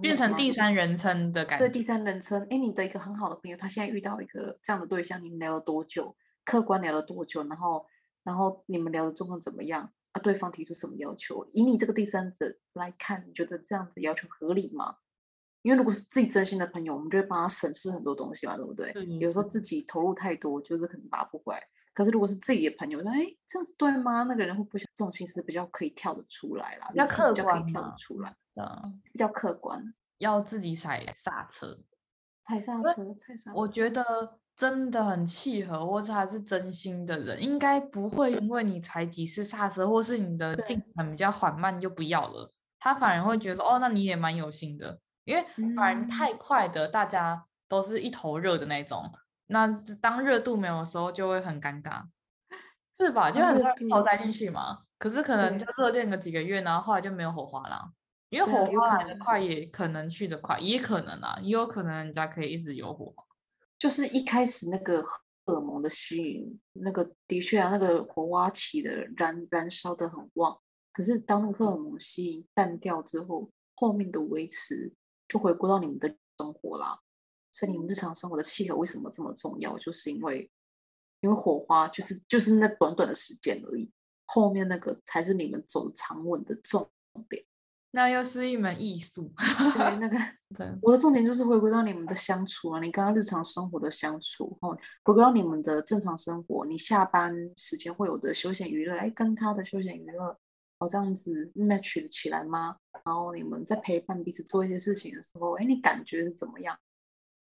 [0.00, 1.66] 变成第三人称的感觉。
[1.66, 2.40] 对，第三人称。
[2.50, 6.16] 哎，你的一个很好的朋友，他现在遇到一个这样的对象，你们聊了多久？
[6.44, 7.42] 客观聊了多久？
[7.48, 7.84] 然后，
[8.22, 9.92] 然后你们聊的状况怎么样？
[10.12, 11.46] 啊，对方提出什么要求？
[11.50, 14.96] 以你这个第三者来看，你觉得这样子要求合理吗？
[15.62, 18.92] 因为如果是自己真心的朋友，我们就会帮他审视很多东西嘛，对不对？
[18.94, 21.62] 嗯、有时候自己投入太多，就是可能拔不回来。
[21.92, 23.18] 可是如果是自己的朋友，说哎，
[23.48, 24.22] 这样子对吗？
[24.22, 29.94] 那个人会不想这种心思比较可以跳得出来啦，比较客观，可以跳得出来，嗯，比较客观。
[30.18, 31.78] 要自己踩刹车，
[32.46, 33.54] 踩刹车，踩刹车。
[33.54, 42.50] 我觉得真的很契合，或是他是真心的人，应该不会因为你踩几次刹车，或是你的进程比较缓慢就不要了。
[42.78, 44.98] 他反而会觉得哦，那你也蛮有心的。
[45.24, 49.02] 因为反而太快的，大家都是一头热的那种。
[49.12, 49.18] 嗯、
[49.48, 49.68] 那
[50.00, 52.04] 当热度没有的时候，就会很尴尬，
[52.96, 53.30] 是吧？
[53.30, 53.60] 就很
[53.90, 54.78] 投栽进去嘛。
[54.98, 57.90] 可是可能就热恋个几个月，然后后来就没有火花了。
[58.36, 63.24] 因为火花来得快，也可能去的快，也可能啊，也有可能人家可以一直有火花。
[63.78, 70.58] 就是一开始那个荷尔蒙的吸引，那个的确啊，那个火花起的燃燃烧的很旺。
[70.92, 74.92] 可是当那个荷尔蒙吸引淡掉之后，后面的维持。
[75.28, 76.08] 就回归到你们的
[76.38, 77.00] 生活啦，
[77.50, 79.76] 所以你们日常生活的契合为什么这么重要？
[79.76, 80.48] 就是因为，
[81.18, 83.90] 因为火花就是就是那短短的时间而已，
[84.26, 86.88] 后面那个才是你们走长稳的重
[87.28, 87.44] 点。
[87.92, 89.32] 那又是一门艺术。
[89.74, 90.18] 对， 那个
[90.56, 100.38] 对，我的重点就是回归到你们的相处啊，你刚刚日常生活的相处，哦，回归到你们的正常生活，你下班时间会有的休闲娱乐，哎，跟他的休闲娱乐。
[100.78, 102.76] 哦，这样子 match 起来吗？
[103.02, 106.78] 然后你们在陪伴彼此做一些事情的时候，哎，你感觉是怎么样？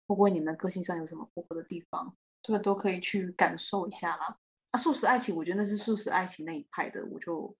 [0.07, 2.15] 会不会你们个性上有什么不合的地方？
[2.43, 4.37] 这个都可以去感受一下啦。
[4.73, 7.57] 啊，素食爱情，我觉得那是素食爱情那一派的，我就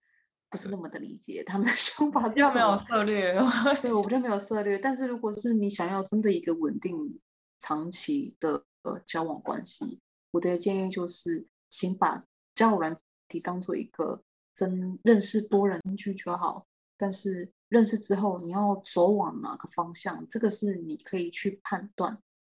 [0.53, 2.35] 不是那么的理解他们的想法是。
[2.53, 3.33] 没有策略，
[3.81, 4.77] 对，我比较没有策略。
[4.77, 7.19] 但是如果是你想要真的一个稳定、
[7.59, 9.99] 长期的呃交往关系，
[10.29, 12.23] 我的建议就是，请把
[12.53, 12.95] 交友软
[13.27, 14.21] 体当做一个
[14.53, 16.67] 真认识多人去就好。
[16.95, 22.15] 但是认识之后，你要走往哪个方向，这个是你可以去判断，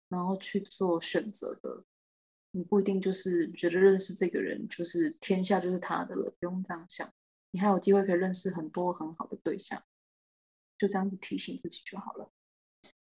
[0.10, 1.86] 然后去做选择的。
[2.52, 7.10] 你不一定就是觉得认识这个人就是天下就是他的了，不用这样想。
[7.56, 9.82] 你还有机会可以认识很多很好的对象，
[10.77, 12.30] 就这样子提醒自己就好了。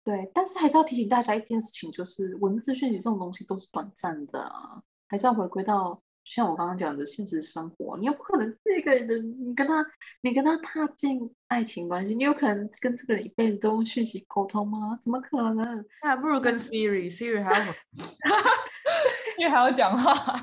[0.04, 5.98] 对，但是还是要提醒大家一件事情，就是文字讯息这种东西都是短暂的啊，还是要回归到。
[6.24, 9.84] 像我刚刚讲的现实生活，你又不可能这个人，你跟他，
[10.22, 15.00] 你跟他踏进爱情关系，你有可能跟这个人一辈子都用讯息沟通吗？
[15.02, 15.84] 怎么可能？
[16.04, 17.74] 那还不如跟 Siri，Siri 还要，
[19.40, 20.36] 因为还要讲话。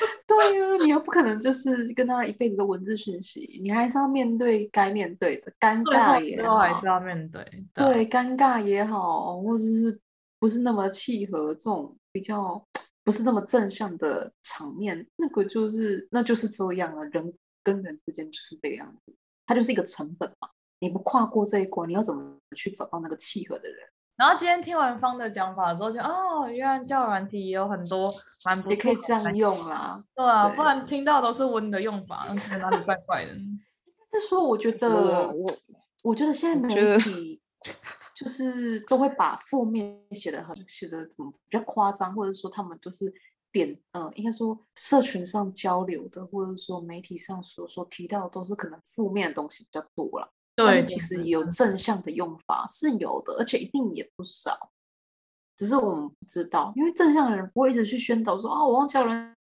[0.26, 7.44] 对呀、啊，你又不可能就是跟他一辈子的文字讯息，你还是要面对该面对的尴尬也好，还是要面对。
[7.72, 10.00] 对，对，尴尬也好，或者是
[10.38, 12.64] 不是那么契合这种比较。
[13.04, 17.04] 不是那么正向的场面，那个就是那就是这样了。
[17.04, 17.32] 人
[17.62, 19.14] 跟人之间就是这个样子，
[19.46, 20.48] 它就是一个成本嘛。
[20.80, 23.78] 你不跨过这一关，你要怎么去找到那个契合的人？
[24.16, 28.10] 然后今天听完方的讲法之后就，就哦，原来交友软体也有很多
[28.46, 30.02] 蛮不错，也可以这样用啦。
[30.14, 32.26] 对啊，对不然听到都是温的用法，
[32.58, 33.32] 哪里怪怪的？
[34.12, 34.88] 是说，我觉得
[35.30, 35.46] 我
[36.02, 37.40] 我觉得现在媒体。
[38.14, 43.12] 就是都会把负面写的很写的怎么比较夸张，或者说他们都是
[43.52, 50.32] 点呃，应该说社群上交流的，或者说媒体上所所提到的都是可能负面的东西比较多了。
[50.56, 54.72] 对，其实有正向的用法是有的，而且一定也不少，
[55.56, 59.36] 只是我们不知道，因为正向的人不会一直去宣导说啊，我忘记人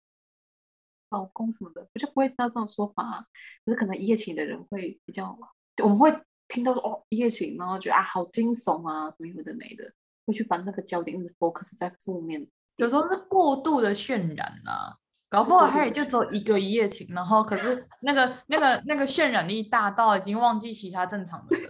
[1.10, 3.26] 老公什么的，我就不会听到这种说法啊。
[3.66, 5.36] 可是可能一夜情的人会比较，
[5.82, 6.22] 我们会。
[6.48, 9.92] 听到说哦一夜情，然后觉得啊好惊悚啊，什么有的没的，
[10.28, 12.48] 会去把那个焦点一直 focus 在负面。
[12.76, 14.96] 有时候是过度的渲染啊，
[15.30, 21.70] 搞不好他也就只有一个一夜情，然后可是那个那个那个渲染力大到已经忘记其他正常的人。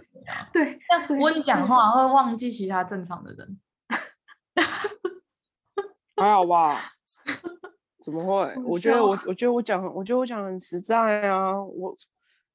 [0.52, 3.58] 对，像温讲话会忘记其他正常的人。
[6.16, 6.92] 还好吧？
[8.02, 8.54] 怎么会？
[8.64, 11.94] 我觉得我我觉得我讲我觉得我讲很实在啊，我。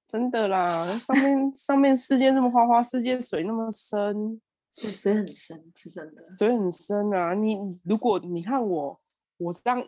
[0.08, 4.42] 真的啦，上面上面世界那么花花世界，水那么深，
[4.76, 7.34] 对，水很深，是真的，水很深啊！
[7.34, 9.00] 你如果你看我，
[9.38, 9.82] 我这样，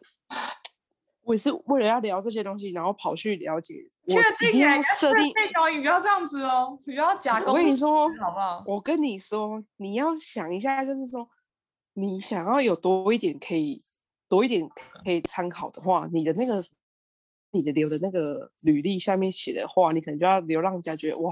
[1.23, 3.75] 我也是为了要聊这些东西，然后跑去了解，
[4.05, 7.53] 我一定要设定，你不要这样子哦，不要假公。
[7.53, 8.63] 我跟你说，好不好？
[8.67, 11.27] 我跟你说，你要想一下，就是说，
[11.93, 13.83] 你想要有多一点可以，
[14.29, 14.69] 多一点
[15.03, 16.61] 可以参考的话，你的那个。
[17.55, 21.31] 你的留的那个履历下面写的话，你可能就要留让人家觉得哇，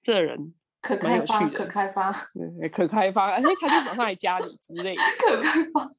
[0.00, 2.12] 这人可开发，可开发，
[2.60, 5.92] 对，可开发，而且他就马上来加你之类的，可开发，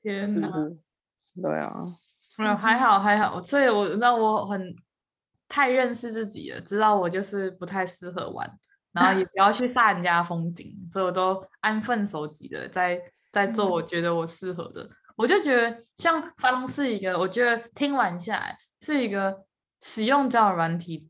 [0.00, 0.78] 天是不是？
[1.42, 1.74] 对啊，
[2.38, 4.74] 嗯，还好还好，所以我让我很
[5.48, 8.50] 太认识自己了，知道我就是不太适合玩，
[8.92, 13.00] 然后也不要去 煞人家风景，所以我都安分守己的在
[13.30, 14.82] 在做我觉得我适合的。
[14.84, 19.44] 嗯我就觉得像方是一个，我觉得听完下来是一个
[19.80, 21.08] 使用交友软体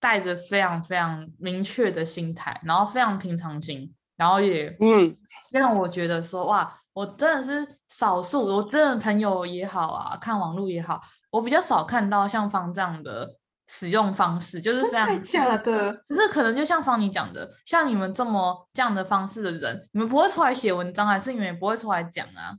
[0.00, 5.14] 带着非常非常明确的心态，然后非常平常心，然后也嗯。
[5.52, 11.00] 让我觉得说哇，我真的是少数，我真的朋友也好啊，看网络也好，
[11.30, 13.36] 我比较少看到像方这样的
[13.68, 22.58] 使用方式，就是非常真的假的，就是可能就像方你讲的，像你们这么这样的方式的人，你们不会出来写文章，还是你们也不会出来讲啊？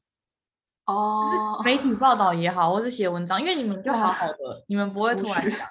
[0.85, 4.35] 哦，媒体报道也好，或是写文章，因为你们就好好的，
[4.69, 5.67] 你们不会突然讲，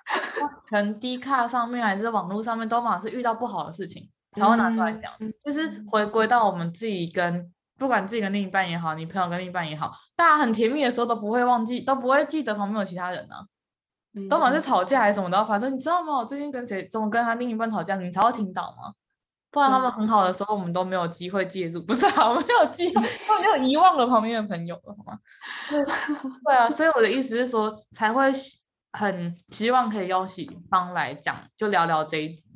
[0.68, 13.46] 可能 D 卡上面还是网络上面都嘛是遇到不好的事情才会拿出来讲，嗯、就是回归到我们自己跟不管自己跟另一半也好，你朋友跟另一半也好，大家很甜蜜的时候都不会忘记，都不会记得旁边有其他人呢、啊，
[14.14, 16.16] 嗯、都管是吵架还是什么的，反正你知道吗？
[16.16, 18.92] 我最近跟谁，怎么跟他另一半吵架，你才会听到吗？
[19.50, 25.18] 不然他们很好的时候，我们都没有机会介入， 不是啊，我没有记，都没有遗忘了旁边的朋友了，好吗？
[25.70, 28.30] 对 啊，所以我的意思是说，才会
[28.92, 32.50] 很希望可以邀请方来讲，就聊聊这一集，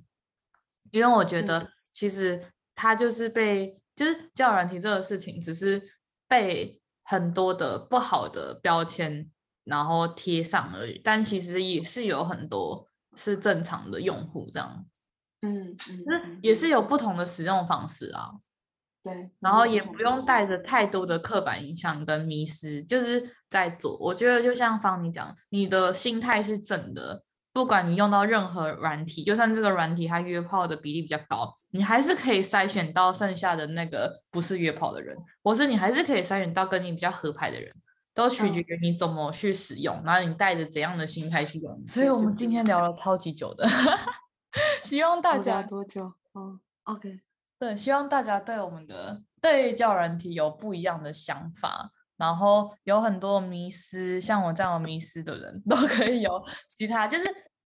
[0.91, 2.45] 因为我觉得其实
[2.75, 5.83] 他就是被，就是交友软体这个事情，只是
[6.29, 9.31] 被很多的不好的标签
[9.65, 12.87] 然后贴上而已，但其实也是有很多
[13.17, 14.87] 是正常的用户这样。
[15.43, 18.33] 嗯，嗯，也是有不同的使用方式啊。
[19.03, 23.99] 对，然后也不用带着太多的刻板印象跟迷失，就是在做。
[23.99, 37.75] 我觉得就像方你讲，你的心态是正的，不管你用到任何软体，就算这个软体它约炮的比例比较高，你还是可以筛选到剩下的那个不是约炮的人，或是你还是可以筛选到跟你比较合拍的人。
[38.15, 41.83] 都取决于你怎么去使用，嗯、然后你带着怎样的心态去用。
[41.89, 43.67] 所以我们今天聊了超级久的，
[44.85, 46.13] 希望大家多久？
[46.33, 47.21] 哦，OK，
[47.59, 56.31] 对，希望大家对我们的对交友软体有不一样的想法，然后有很多迷失，像我这样有迷失的人 都可以有
[56.69, 57.25] 其他，就是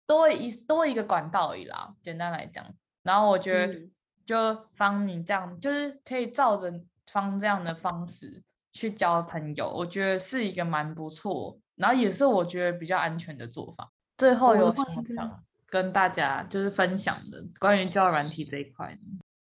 [0.07, 1.93] 多一多一个管道而已啦。
[2.01, 2.65] 简单来讲，
[3.03, 3.89] 然后我觉得
[4.25, 6.71] 就方你这样，就是可以照着
[7.07, 8.43] 方这样的方式。
[8.73, 13.91] 去交朋友，我觉得是一个蛮不错，然后也是我觉得比较安全的做法。
[14.17, 18.97] 最后有什么想跟大家就是分享的关于交友软体这一块？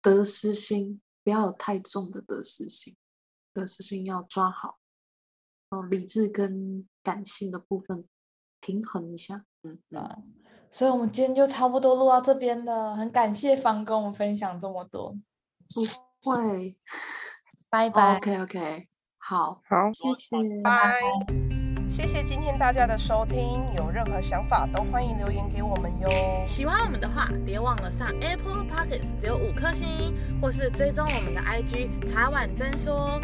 [0.01, 2.93] 得失心不要有太重的得失心，
[3.53, 4.79] 得失心要抓好，
[5.69, 8.05] 哦，理智跟感性的部分
[8.59, 9.45] 平衡一下。
[9.63, 10.17] 嗯，啊，
[10.75, 15.15] 所以我们今天就差不多录到这边了，很感谢方跟我们分享这么多。
[15.73, 16.75] 不会，
[17.71, 18.17] 拜拜。
[18.17, 18.87] OK OK。
[19.17, 20.99] 好好，谢谢，拜拜。
[21.87, 26.09] 谢谢今天大家的收听，有任何想法都欢迎留言给我们哟。
[26.45, 33.21] 喜欢我们的话，别忘了上 Apple Podcast 留五颗星，或是追踪我们的 IG 茶碗真说。